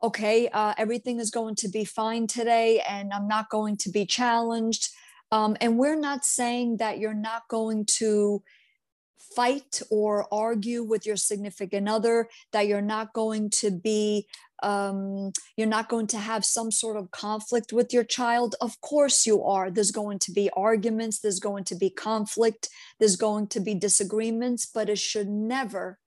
okay 0.02 0.48
uh, 0.48 0.74
everything 0.78 1.18
is 1.20 1.30
going 1.30 1.54
to 1.54 1.68
be 1.68 1.84
fine 1.84 2.26
today 2.26 2.80
and 2.88 3.12
i'm 3.12 3.28
not 3.28 3.48
going 3.50 3.76
to 3.76 3.90
be 3.90 4.06
challenged 4.06 4.90
um, 5.30 5.56
and 5.60 5.78
we're 5.78 5.98
not 5.98 6.24
saying 6.24 6.78
that 6.78 6.98
you're 6.98 7.14
not 7.14 7.48
going 7.48 7.84
to 7.98 8.42
fight 9.34 9.82
or 9.90 10.26
argue 10.32 10.82
with 10.82 11.06
your 11.06 11.16
significant 11.16 11.88
other, 11.88 12.28
that 12.52 12.66
you're 12.66 12.80
not 12.80 13.12
going 13.12 13.50
to 13.50 13.70
be, 13.70 14.26
um, 14.62 15.32
you're 15.56 15.66
not 15.66 15.88
going 15.88 16.06
to 16.08 16.18
have 16.18 16.44
some 16.44 16.70
sort 16.70 16.96
of 16.96 17.10
conflict 17.10 17.72
with 17.72 17.92
your 17.92 18.04
child. 18.04 18.54
Of 18.60 18.80
course, 18.80 19.26
you 19.26 19.42
are. 19.44 19.70
There's 19.70 19.90
going 19.90 20.18
to 20.20 20.32
be 20.32 20.50
arguments, 20.56 21.20
there's 21.20 21.40
going 21.40 21.64
to 21.64 21.76
be 21.76 21.90
conflict, 21.90 22.68
there's 22.98 23.16
going 23.16 23.48
to 23.48 23.60
be 23.60 23.74
disagreements, 23.74 24.66
but 24.66 24.88
it 24.88 24.98
should 24.98 25.28
never, 25.28 25.98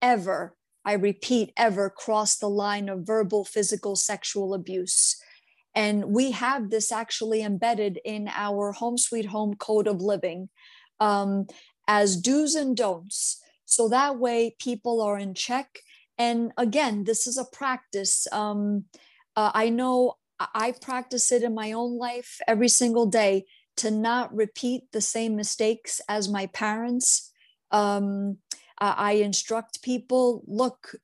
ever, 0.00 0.56
I 0.84 0.94
repeat, 0.94 1.52
ever 1.56 1.90
cross 1.90 2.36
the 2.36 2.48
line 2.48 2.88
of 2.88 3.06
verbal, 3.06 3.44
physical, 3.44 3.96
sexual 3.96 4.54
abuse. 4.54 5.16
And 5.74 6.06
we 6.06 6.32
have 6.32 6.70
this 6.70 6.92
actually 6.92 7.42
embedded 7.42 7.98
in 8.04 8.28
our 8.28 8.72
Home 8.72 8.98
Sweet 8.98 9.26
Home 9.26 9.54
Code 9.54 9.86
of 9.86 10.00
Living. 10.02 10.48
Um, 11.00 11.46
as 11.88 12.16
do's 12.16 12.54
and 12.54 12.76
don'ts. 12.76 13.40
So 13.64 13.88
that 13.88 14.18
way 14.18 14.56
people 14.58 15.00
are 15.00 15.18
in 15.18 15.34
check. 15.34 15.80
And 16.18 16.52
again, 16.56 17.04
this 17.04 17.26
is 17.26 17.38
a 17.38 17.44
practice. 17.44 18.26
Um, 18.32 18.84
uh, 19.36 19.50
I 19.54 19.70
know 19.70 20.14
I 20.38 20.74
practice 20.80 21.32
it 21.32 21.42
in 21.42 21.54
my 21.54 21.72
own 21.72 21.98
life 21.98 22.38
every 22.46 22.68
single 22.68 23.06
day 23.06 23.46
to 23.78 23.90
not 23.90 24.34
repeat 24.34 24.84
the 24.92 25.00
same 25.00 25.36
mistakes 25.36 26.00
as 26.08 26.28
my 26.28 26.46
parents. 26.46 27.32
Um, 27.70 28.38
I 28.82 29.12
instruct 29.12 29.82
people 29.82 30.42
look, 30.46 30.96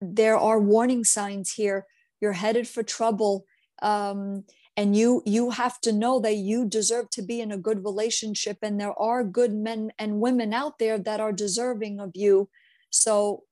there 0.00 0.38
are 0.38 0.60
warning 0.60 1.04
signs 1.04 1.52
here. 1.52 1.86
You're 2.20 2.32
headed 2.32 2.68
for 2.68 2.82
trouble. 2.82 3.46
Um, 3.82 4.44
and 4.76 4.96
you 4.96 5.22
you 5.24 5.50
have 5.50 5.80
to 5.82 5.92
know 5.92 6.20
that 6.20 6.34
you 6.34 6.64
deserve 6.64 7.10
to 7.10 7.22
be 7.22 7.40
in 7.40 7.52
a 7.52 7.58
good 7.58 7.84
relationship 7.84 8.58
and 8.62 8.80
there 8.80 8.98
are 8.98 9.22
good 9.22 9.52
men 9.52 9.92
and 9.98 10.20
women 10.20 10.52
out 10.52 10.78
there 10.78 10.98
that 10.98 11.20
are 11.20 11.32
deserving 11.32 12.00
of 12.00 12.10
you. 12.14 12.48
So 12.90 13.44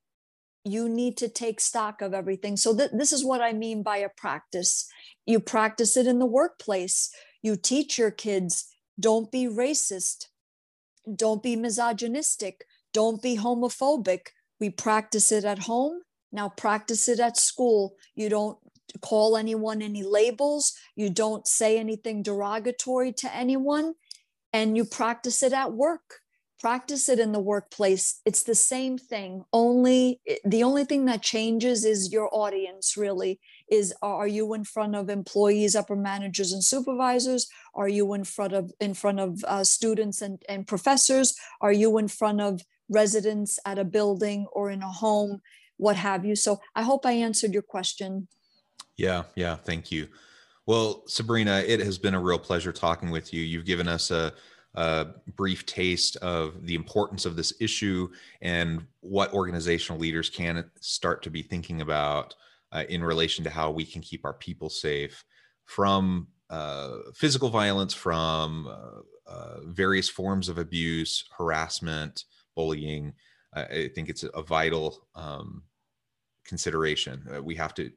you 0.64 0.88
need 0.88 1.16
to 1.18 1.28
take 1.28 1.61
stock 1.61 2.02
of 2.02 2.14
everything. 2.14 2.57
So 2.57 2.76
th- 2.76 2.90
this 2.92 3.12
is 3.12 3.24
what 3.24 3.40
i 3.40 3.52
mean 3.52 3.83
by 3.83 3.98
a 3.98 4.09
practice. 4.09 4.88
You 5.26 5.38
practice 5.40 5.96
it 5.96 6.07
in 6.07 6.18
the 6.18 6.26
workplace. 6.26 7.11
You 7.40 7.57
teach 7.57 7.98
your 7.98 8.11
kids 8.11 8.68
don't 8.98 9.33
be 9.33 9.46
racist. 9.46 10.26
Don't 11.16 11.42
be 11.42 11.57
misogynistic 11.57 12.64
don't 12.92 13.22
be 13.22 13.37
homophobic 13.37 14.28
we 14.61 14.70
practice 14.70 15.33
it 15.33 15.44
at 15.44 15.61
home 15.61 16.00
now 16.31 16.48
practice 16.48 17.09
it 17.09 17.20
at 17.20 17.37
school 17.37 17.94
you 18.14 18.28
don't 18.28 18.59
call 19.00 19.37
anyone 19.37 19.83
any 19.83 20.02
labels, 20.02 20.74
you 20.96 21.11
don't 21.11 21.46
say 21.46 21.78
anything 21.78 22.22
derogatory 22.22 23.12
to 23.12 23.35
anyone, 23.35 23.94
and 24.52 24.76
you 24.76 24.85
practice 24.85 25.42
it 25.42 25.52
at 25.52 25.72
work. 25.72 26.18
Practice 26.61 27.09
it 27.09 27.18
in 27.18 27.33
the 27.33 27.40
workplace. 27.40 28.20
It's 28.24 28.44
the 28.44 28.55
same 28.55 28.96
thing. 28.96 29.44
Only 29.52 30.20
the 30.44 30.62
only 30.62 30.85
thing 30.85 31.07
that 31.07 31.20
changes 31.20 31.85
is 31.85 32.12
your 32.12 32.28
audience, 32.33 32.96
really. 32.96 33.40
Is 33.68 33.92
are 34.00 34.28
you 34.28 34.55
in 34.55 34.62
front 34.62 34.94
of 34.94 35.11
employees, 35.11 35.74
upper 35.74 35.96
managers, 35.96 36.52
and 36.52 36.62
supervisors? 36.62 37.48
Are 37.74 37.88
you 37.88 38.12
in 38.12 38.22
front 38.22 38.52
of 38.52 38.70
in 38.78 38.94
front 38.94 39.18
of 39.18 39.42
uh, 39.42 39.64
students 39.64 40.22
and, 40.22 40.40
and 40.48 40.64
professors? 40.64 41.35
Are 41.61 41.72
you 41.72 41.98
in 41.98 42.07
front 42.07 42.40
of 42.40 42.62
residents 42.88 43.59
at 43.64 43.79
a 43.79 43.85
building 43.85 44.47
or 44.53 44.71
in 44.71 44.83
a 44.83 44.88
home? 44.88 45.40
What 45.77 45.97
have 45.97 46.25
you? 46.25 46.37
So 46.37 46.61
I 46.75 46.83
hope 46.83 47.07
I 47.07 47.12
answered 47.12 47.53
your 47.53 47.62
question. 47.62 48.29
Yeah, 48.97 49.25
yeah, 49.35 49.57
thank 49.57 49.90
you. 49.90 50.09
Well, 50.66 51.03
Sabrina, 51.09 51.64
it 51.66 51.81
has 51.81 51.99
been 51.99 52.14
a 52.14 52.21
real 52.21 52.38
pleasure 52.38 52.73
talking 52.73 53.11
with 53.11 53.35
you. 53.35 53.42
You've 53.42 53.64
given 53.64 53.88
us 53.88 54.11
a, 54.12 54.33
a 54.75 55.07
brief 55.35 55.66
taste 55.66 56.16
of 56.16 56.64
the 56.66 56.77
importance 56.77 57.27
of 57.27 57.35
this 57.35 57.53
issue 57.61 58.09
and 58.42 58.87
what 59.01 59.33
organizational 59.33 60.01
leaders 60.01 60.31
can 60.31 60.71
start 60.81 61.23
to 61.25 61.31
be 61.31 61.42
thinking 61.42 61.81
about 61.81 62.35
uh, 62.71 62.85
in 62.88 63.03
relation 63.03 63.42
to 63.45 63.51
how 63.51 63.71
we 63.71 63.85
can 63.85 64.01
keep 64.01 64.25
our 64.25 64.35
people 64.35 64.71
safe 64.71 65.25
from 65.64 66.29
uh, 66.49 66.99
physical 67.14 67.49
violence, 67.49 67.95
from 67.95 68.68
uh, 68.68 69.31
uh 69.31 69.61
various 69.64 70.09
forms 70.09 70.49
of 70.49 70.59
abuse, 70.59 71.25
harassment, 71.37 72.25
bullying. 72.55 73.15
I 73.55 73.91
think 73.95 74.09
it's 74.09 74.25
a 74.25 74.43
vital 74.43 75.07
um, 75.15 75.62
consideration. 76.47 77.27
Uh, 77.35 77.43
we 77.43 77.55
have 77.57 77.75
to, 77.75 77.91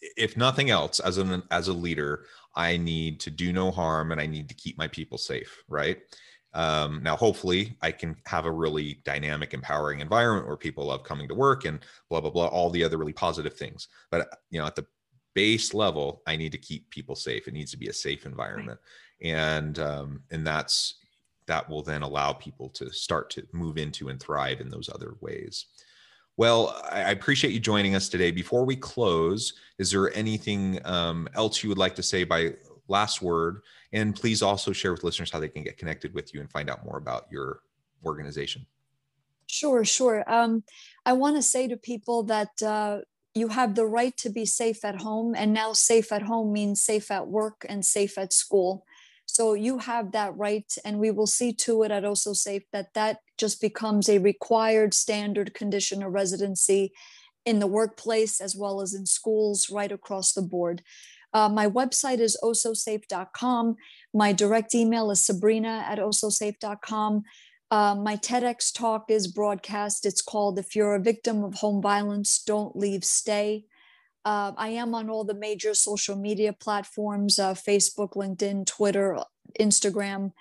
if 0.00 0.36
nothing 0.36 0.70
else, 0.70 0.98
as 1.00 1.18
an 1.18 1.42
as 1.50 1.68
a 1.68 1.72
leader, 1.72 2.24
I 2.54 2.76
need 2.76 3.20
to 3.20 3.30
do 3.30 3.52
no 3.52 3.70
harm 3.70 4.10
and 4.10 4.20
I 4.20 4.26
need 4.26 4.48
to 4.48 4.54
keep 4.54 4.76
my 4.76 4.88
people 4.88 5.18
safe. 5.18 5.62
Right. 5.68 5.98
Um, 6.54 7.02
now, 7.02 7.14
hopefully, 7.14 7.76
I 7.82 7.92
can 7.92 8.16
have 8.26 8.46
a 8.46 8.50
really 8.50 9.00
dynamic, 9.04 9.54
empowering 9.54 10.00
environment 10.00 10.48
where 10.48 10.56
people 10.56 10.86
love 10.86 11.04
coming 11.04 11.28
to 11.28 11.34
work 11.34 11.64
and 11.64 11.80
blah 12.08 12.20
blah 12.20 12.30
blah, 12.30 12.46
all 12.46 12.70
the 12.70 12.82
other 12.82 12.96
really 12.96 13.12
positive 13.12 13.54
things. 13.54 13.88
But 14.10 14.28
you 14.50 14.58
know, 14.58 14.66
at 14.66 14.74
the 14.74 14.86
base 15.34 15.74
level, 15.74 16.22
I 16.26 16.36
need 16.36 16.52
to 16.52 16.58
keep 16.58 16.90
people 16.90 17.14
safe. 17.14 17.46
It 17.46 17.54
needs 17.54 17.70
to 17.72 17.76
be 17.76 17.88
a 17.88 17.92
safe 17.92 18.26
environment, 18.26 18.80
and 19.22 19.78
um, 19.78 20.22
and 20.30 20.46
that's 20.46 20.94
that 21.48 21.68
will 21.68 21.82
then 21.82 22.02
allow 22.02 22.32
people 22.32 22.68
to 22.70 22.90
start 22.92 23.28
to 23.30 23.46
move 23.52 23.76
into 23.76 24.08
and 24.08 24.20
thrive 24.20 24.60
in 24.60 24.68
those 24.70 24.88
other 24.88 25.16
ways. 25.20 25.66
Well, 26.36 26.80
I 26.88 27.10
appreciate 27.10 27.52
you 27.52 27.58
joining 27.58 27.96
us 27.96 28.08
today. 28.08 28.30
Before 28.30 28.64
we 28.64 28.76
close, 28.76 29.54
is 29.78 29.90
there 29.90 30.14
anything 30.16 30.78
um, 30.84 31.28
else 31.34 31.64
you 31.64 31.68
would 31.68 31.78
like 31.78 31.96
to 31.96 32.02
say 32.02 32.22
by 32.22 32.54
last 32.86 33.20
word? 33.20 33.62
And 33.92 34.14
please 34.14 34.40
also 34.40 34.72
share 34.72 34.92
with 34.92 35.02
listeners 35.02 35.32
how 35.32 35.40
they 35.40 35.48
can 35.48 35.64
get 35.64 35.78
connected 35.78 36.14
with 36.14 36.32
you 36.32 36.40
and 36.40 36.48
find 36.48 36.70
out 36.70 36.84
more 36.84 36.96
about 36.96 37.26
your 37.28 37.60
organization. 38.04 38.64
Sure, 39.48 39.84
sure. 39.84 40.22
Um, 40.32 40.62
I 41.04 41.14
want 41.14 41.34
to 41.36 41.42
say 41.42 41.66
to 41.66 41.76
people 41.76 42.22
that 42.24 42.62
uh, 42.62 43.00
you 43.34 43.48
have 43.48 43.74
the 43.74 43.86
right 43.86 44.16
to 44.18 44.30
be 44.30 44.44
safe 44.44 44.84
at 44.84 45.00
home, 45.00 45.34
and 45.34 45.52
now 45.52 45.72
safe 45.72 46.12
at 46.12 46.22
home 46.22 46.52
means 46.52 46.82
safe 46.82 47.10
at 47.10 47.26
work 47.26 47.64
and 47.68 47.84
safe 47.84 48.16
at 48.16 48.32
school. 48.32 48.84
So 49.28 49.54
you 49.54 49.78
have 49.78 50.12
that 50.12 50.36
right, 50.36 50.70
and 50.84 50.98
we 50.98 51.12
will 51.12 51.26
see 51.26 51.52
to 51.52 51.84
it 51.84 51.92
at 51.92 52.02
Osso 52.02 52.34
Safe 52.34 52.64
that 52.72 52.94
that 52.94 53.18
just 53.36 53.60
becomes 53.60 54.08
a 54.08 54.18
required 54.18 54.94
standard 54.94 55.54
condition 55.54 56.02
of 56.02 56.12
residency 56.12 56.92
in 57.44 57.60
the 57.60 57.66
workplace 57.66 58.40
as 58.40 58.56
well 58.56 58.80
as 58.80 58.94
in 58.94 59.06
schools 59.06 59.70
right 59.70 59.92
across 59.92 60.32
the 60.32 60.42
board. 60.42 60.82
Uh, 61.32 61.48
my 61.48 61.68
website 61.68 62.18
is 62.18 62.36
ossosafe.com. 62.42 63.76
My 64.12 64.32
direct 64.32 64.74
email 64.74 65.10
is 65.10 65.24
sabrina 65.24 65.84
at 65.86 65.98
ossosafe.com. 65.98 67.22
Uh, 67.70 67.94
my 67.94 68.16
TEDx 68.16 68.74
talk 68.74 69.10
is 69.10 69.26
broadcast. 69.28 70.06
It's 70.06 70.22
called 70.22 70.58
If 70.58 70.74
You're 70.74 70.94
a 70.94 71.00
Victim 71.00 71.44
of 71.44 71.54
Home 71.56 71.82
Violence, 71.82 72.42
Don't 72.44 72.74
Leave, 72.74 73.04
Stay. 73.04 73.66
Uh, 74.24 74.52
I 74.56 74.68
am 74.70 74.94
on 74.94 75.08
all 75.08 75.24
the 75.24 75.34
major 75.34 75.74
social 75.74 76.16
media 76.16 76.52
platforms 76.52 77.38
uh, 77.38 77.54
Facebook, 77.54 78.12
LinkedIn, 78.12 78.66
Twitter, 78.66 79.18
Instagram. 79.58 80.32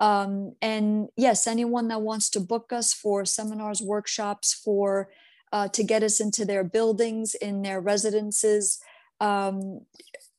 Um, 0.00 0.54
and 0.60 1.08
yes, 1.16 1.46
anyone 1.46 1.88
that 1.88 2.02
wants 2.02 2.28
to 2.30 2.40
book 2.40 2.72
us 2.72 2.92
for 2.92 3.24
seminars, 3.24 3.80
workshops, 3.80 4.52
for 4.52 5.10
uh, 5.52 5.68
to 5.68 5.84
get 5.84 6.02
us 6.02 6.20
into 6.20 6.44
their 6.44 6.64
buildings, 6.64 7.34
in 7.34 7.62
their 7.62 7.80
residences, 7.80 8.80
um, 9.20 9.82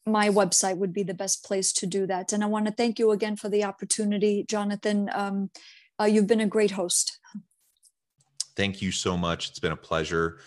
my 0.05 0.29
website 0.29 0.77
would 0.77 0.93
be 0.93 1.03
the 1.03 1.13
best 1.13 1.45
place 1.45 1.71
to 1.71 1.85
do 1.85 2.05
that. 2.07 2.33
And 2.33 2.43
I 2.43 2.47
want 2.47 2.65
to 2.65 2.73
thank 2.73 2.99
you 2.99 3.11
again 3.11 3.37
for 3.37 3.47
the 3.47 3.63
opportunity, 3.63 4.45
Jonathan. 4.47 5.09
Um, 5.13 5.49
uh, 5.99 6.05
you've 6.05 6.27
been 6.27 6.41
a 6.41 6.47
great 6.47 6.71
host. 6.71 7.19
Thank 8.55 8.81
you 8.81 8.91
so 8.91 9.17
much. 9.17 9.49
It's 9.49 9.59
been 9.59 9.71
a 9.71 9.77
pleasure. 9.77 10.39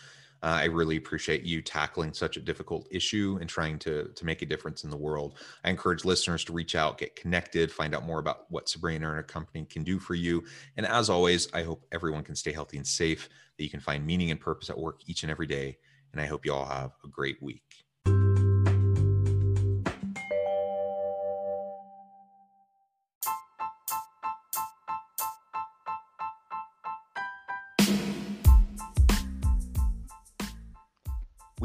Uh, 0.46 0.60
I 0.60 0.64
really 0.66 0.96
appreciate 0.96 1.42
you 1.42 1.60
tackling 1.60 2.12
such 2.12 2.36
a 2.36 2.40
difficult 2.40 2.86
issue 2.88 3.36
and 3.40 3.50
trying 3.50 3.80
to, 3.80 4.12
to 4.14 4.24
make 4.24 4.42
a 4.42 4.46
difference 4.46 4.84
in 4.84 4.90
the 4.90 4.96
world. 4.96 5.38
I 5.64 5.70
encourage 5.70 6.04
listeners 6.04 6.44
to 6.44 6.52
reach 6.52 6.76
out, 6.76 6.98
get 6.98 7.16
connected, 7.16 7.72
find 7.72 7.96
out 7.96 8.06
more 8.06 8.20
about 8.20 8.48
what 8.48 8.68
Sabrina 8.68 9.08
and 9.08 9.16
her 9.16 9.24
company 9.24 9.64
can 9.64 9.82
do 9.82 9.98
for 9.98 10.14
you. 10.14 10.44
And 10.76 10.86
as 10.86 11.10
always, 11.10 11.52
I 11.52 11.64
hope 11.64 11.84
everyone 11.90 12.22
can 12.22 12.36
stay 12.36 12.52
healthy 12.52 12.76
and 12.76 12.86
safe, 12.86 13.28
that 13.58 13.64
you 13.64 13.70
can 13.70 13.80
find 13.80 14.06
meaning 14.06 14.30
and 14.30 14.38
purpose 14.38 14.70
at 14.70 14.78
work 14.78 15.00
each 15.06 15.24
and 15.24 15.32
every 15.32 15.48
day. 15.48 15.78
And 16.12 16.20
I 16.20 16.26
hope 16.26 16.46
you 16.46 16.54
all 16.54 16.64
have 16.64 16.92
a 17.04 17.08
great 17.08 17.42
week. 17.42 17.85